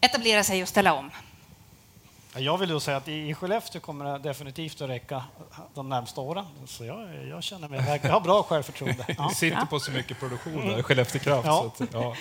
etablera 0.00 0.44
sig 0.44 0.62
och 0.62 0.68
ställa 0.68 0.94
om? 0.94 1.10
Jag 2.38 2.58
vill 2.58 2.68
då 2.68 2.80
säga 2.80 2.96
att 2.96 3.08
i 3.08 3.34
Skellefteå 3.34 3.80
kommer 3.80 4.04
det 4.04 4.18
definitivt 4.18 4.80
att 4.80 4.88
räcka 4.88 5.24
de 5.74 5.88
närmsta 5.88 6.20
åren. 6.20 6.44
Så 6.66 6.84
jag, 6.84 7.26
jag 7.28 7.42
känner 7.42 7.68
mig, 7.68 8.00
jag 8.02 8.10
har 8.10 8.20
bra 8.20 8.42
självförtroende. 8.42 9.04
Ja. 9.18 9.30
sitter 9.30 9.66
på 9.66 9.80
så 9.80 9.90
mycket 9.90 10.20
produktion 10.20 10.68
där, 10.68 10.82
Skellefteå 10.82 11.20
Kraft. 11.20 11.46
Ja. 11.46 11.72
Att, 11.78 11.92
ja. 11.92 12.16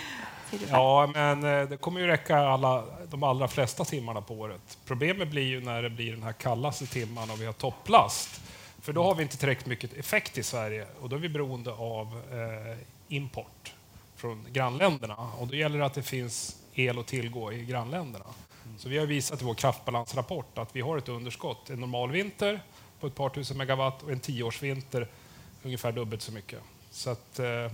ja. 0.70 1.10
men 1.14 1.44
eh, 1.44 1.70
det 1.70 1.78
kommer 1.78 2.02
ju 2.02 2.08
räcka 2.08 2.38
alla, 2.38 2.84
de 3.10 3.24
allra 3.24 3.48
flesta 3.48 3.86
timmarna 3.86 4.22
på 4.22 4.34
året. 4.34 4.78
Problemet 4.86 5.28
blir 5.28 5.44
ju 5.44 5.62
när 5.62 5.82
det 5.82 5.90
blir 5.90 6.12
den 6.12 6.24
här 6.24 6.34
kallaste 6.34 6.86
timmarna 6.86 7.34
och 7.34 7.42
vi 7.42 7.46
har 7.46 7.54
topplast. 7.54 8.42
För 8.82 8.94
då 8.94 9.04
har 9.04 9.16
vi 9.16 9.24
inte 9.24 9.38
tillräckligt 9.38 9.68
mycket 9.68 9.94
effekt 9.94 10.38
i 10.38 10.44
Sverige 10.44 10.86
och 11.02 11.10
då 11.10 11.16
är 11.16 11.20
vi 11.20 11.30
beroende 11.30 11.72
av 11.72 12.22
eh, 12.32 12.78
import 13.08 13.74
från 14.16 14.46
grannländerna. 14.52 15.16
Och 15.40 15.48
då 15.48 15.56
gäller 15.56 15.80
det 15.80 15.86
att 15.86 15.94
det 15.94 16.04
finns 16.04 16.56
el 16.76 17.00
att 17.00 17.08
tillgå 17.08 17.54
i 17.54 17.66
grannländerna. 17.66 18.26
Så 18.78 18.90
vi 18.90 18.98
har 18.98 19.06
visat 19.06 19.42
i 19.42 19.46
vår 19.46 19.54
kraftbalansrapport 19.54 20.58
att 20.58 20.76
vi 20.76 20.82
har 20.82 20.98
ett 20.98 21.10
underskott 21.10 21.70
en 21.70 21.80
normal 21.80 22.12
vinter 22.12 22.62
på 23.00 23.08
ett 23.08 23.16
par 23.16 23.30
tusen 23.30 23.58
megawatt 23.58 24.04
och 24.04 24.12
en 24.12 24.20
tioårsvinter 24.20 25.08
ungefär 25.64 25.92
dubbelt 25.92 26.22
så 26.22 26.32
mycket. 26.32 26.60
Så 26.92 27.10
att, 27.10 27.40
eh, 27.40 27.72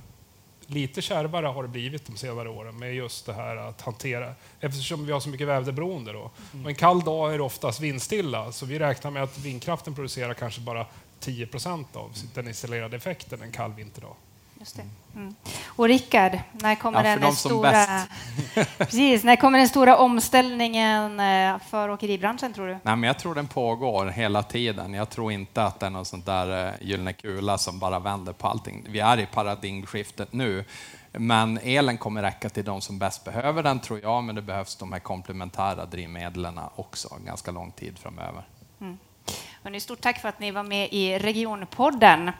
lite 0.67 1.01
kärvare 1.01 1.47
har 1.47 1.63
det 1.63 1.69
blivit 1.69 2.05
de 2.05 2.17
senare 2.17 2.49
åren 2.49 2.79
med 2.79 2.95
just 2.95 3.25
det 3.25 3.33
här 3.33 3.55
att 3.55 3.81
hantera, 3.81 4.33
eftersom 4.59 5.05
vi 5.05 5.11
har 5.11 5.19
så 5.19 5.29
mycket 5.29 5.47
väderberoende. 5.47 6.13
Då. 6.13 6.31
Mm. 6.53 6.65
Och 6.65 6.71
en 6.71 6.75
kall 6.75 7.01
dag 7.01 7.33
är 7.33 7.37
det 7.37 7.43
oftast 7.43 7.79
vindstilla, 7.79 8.51
så 8.51 8.65
vi 8.65 8.79
räknar 8.79 9.11
med 9.11 9.23
att 9.23 9.37
vindkraften 9.37 9.95
producerar 9.95 10.33
kanske 10.33 10.61
bara 10.61 10.85
10 11.19 11.47
procent 11.47 11.95
av 11.95 12.11
den 12.33 12.47
installerade 12.47 12.97
effekten 12.97 13.41
en 13.41 13.51
kall 13.51 13.73
vinterdag. 13.73 14.15
Just 14.61 14.75
det. 14.75 14.83
Mm. 15.15 15.35
Och 15.65 15.87
Rickard, 15.87 16.39
när 16.51 16.75
kommer, 16.75 17.03
ja, 17.03 17.15
den 17.15 17.35
stora... 17.35 17.85
Precis, 18.77 19.23
när 19.23 19.35
kommer 19.35 19.57
den 19.57 19.69
stora 19.69 19.97
omställningen 19.97 21.19
eh, 21.19 21.59
för 21.59 21.89
åkeribranschen, 21.89 22.53
tror 22.53 22.67
du? 22.67 22.73
Nej, 22.73 22.95
men 22.95 23.03
jag 23.03 23.19
tror 23.19 23.35
den 23.35 23.47
pågår 23.47 24.05
hela 24.05 24.43
tiden. 24.43 24.93
Jag 24.93 25.09
tror 25.09 25.31
inte 25.31 25.63
att 25.63 25.79
det 25.79 25.85
är 25.85 25.89
någon 25.89 26.05
sån 26.05 26.21
där 26.21 26.67
eh, 26.67 26.73
gyllene 26.81 27.13
kula 27.13 27.57
som 27.57 27.79
bara 27.79 27.99
vänder 27.99 28.33
på 28.33 28.47
allting. 28.47 28.85
Vi 28.89 28.99
är 28.99 29.19
i 29.19 29.25
paradigmskiftet 29.25 30.33
nu. 30.33 30.65
Men 31.11 31.59
elen 31.63 31.97
kommer 31.97 32.21
räcka 32.21 32.49
till 32.49 32.65
de 32.65 32.81
som 32.81 32.99
bäst 32.99 33.23
behöver 33.23 33.63
den, 33.63 33.79
tror 33.79 33.99
jag, 34.03 34.23
men 34.23 34.35
det 34.35 34.41
behövs 34.41 34.75
de 34.75 34.91
här 34.91 34.99
komplementära 34.99 35.85
drivmedlen 35.85 36.59
också 36.75 37.17
ganska 37.25 37.51
lång 37.51 37.71
tid 37.71 37.99
framöver. 37.99 38.43
Mm. 38.81 39.79
stort 39.79 40.01
tack 40.01 40.19
för 40.19 40.29
att 40.29 40.39
ni 40.39 40.51
var 40.51 40.63
med 40.63 40.89
i 40.91 41.19
Regionpodden. 41.19 42.31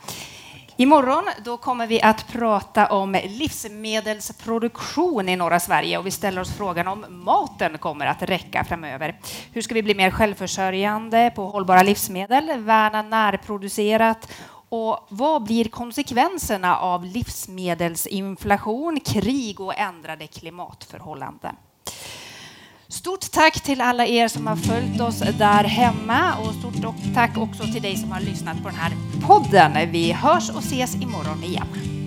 Imorgon 0.76 1.24
då 1.46 1.58
kommer 1.58 1.88
vi 1.88 2.02
att 2.02 2.28
prata 2.28 2.88
om 2.88 3.20
livsmedelsproduktion 3.26 5.30
i 5.30 5.36
norra 5.36 5.60
Sverige 5.60 5.98
och 5.98 6.06
vi 6.06 6.12
ställer 6.12 6.42
oss 6.42 6.54
frågan 6.58 6.88
om 6.88 7.06
maten 7.10 7.78
kommer 7.78 8.06
att 8.06 8.22
räcka 8.22 8.64
framöver. 8.64 9.20
Hur 9.54 9.62
ska 9.62 9.74
vi 9.74 9.84
bli 9.84 9.96
mer 9.96 10.12
självförsörjande 10.12 11.32
på 11.36 11.46
hållbara 11.46 11.84
livsmedel, 11.84 12.62
värna 12.62 13.02
närproducerat 13.02 14.32
och 14.70 15.08
vad 15.10 15.44
blir 15.44 15.66
konsekvenserna 15.66 16.78
av 16.78 17.06
livsmedelsinflation, 17.06 19.00
krig 19.00 19.60
och 19.60 19.78
ändrade 19.78 20.28
klimatförhållanden? 20.28 21.56
Stort 22.92 23.32
tack 23.32 23.62
till 23.64 23.82
alla 23.82 24.06
er 24.06 24.28
som 24.28 24.48
har 24.48 24.56
följt 24.56 25.02
oss 25.02 25.20
där 25.20 25.64
hemma 25.64 26.36
och 26.38 26.54
stort 26.54 27.14
tack 27.14 27.38
också 27.38 27.64
till 27.64 27.82
dig 27.82 27.98
som 27.98 28.12
har 28.12 28.22
lyssnat 28.22 28.64
på 28.64 28.70
den 28.70 28.78
här 28.78 28.94
podden. 29.28 29.92
Vi 29.92 30.12
hörs 30.12 30.50
och 30.50 30.60
ses 30.60 30.96
imorgon 30.96 31.44
igen. 31.44 32.01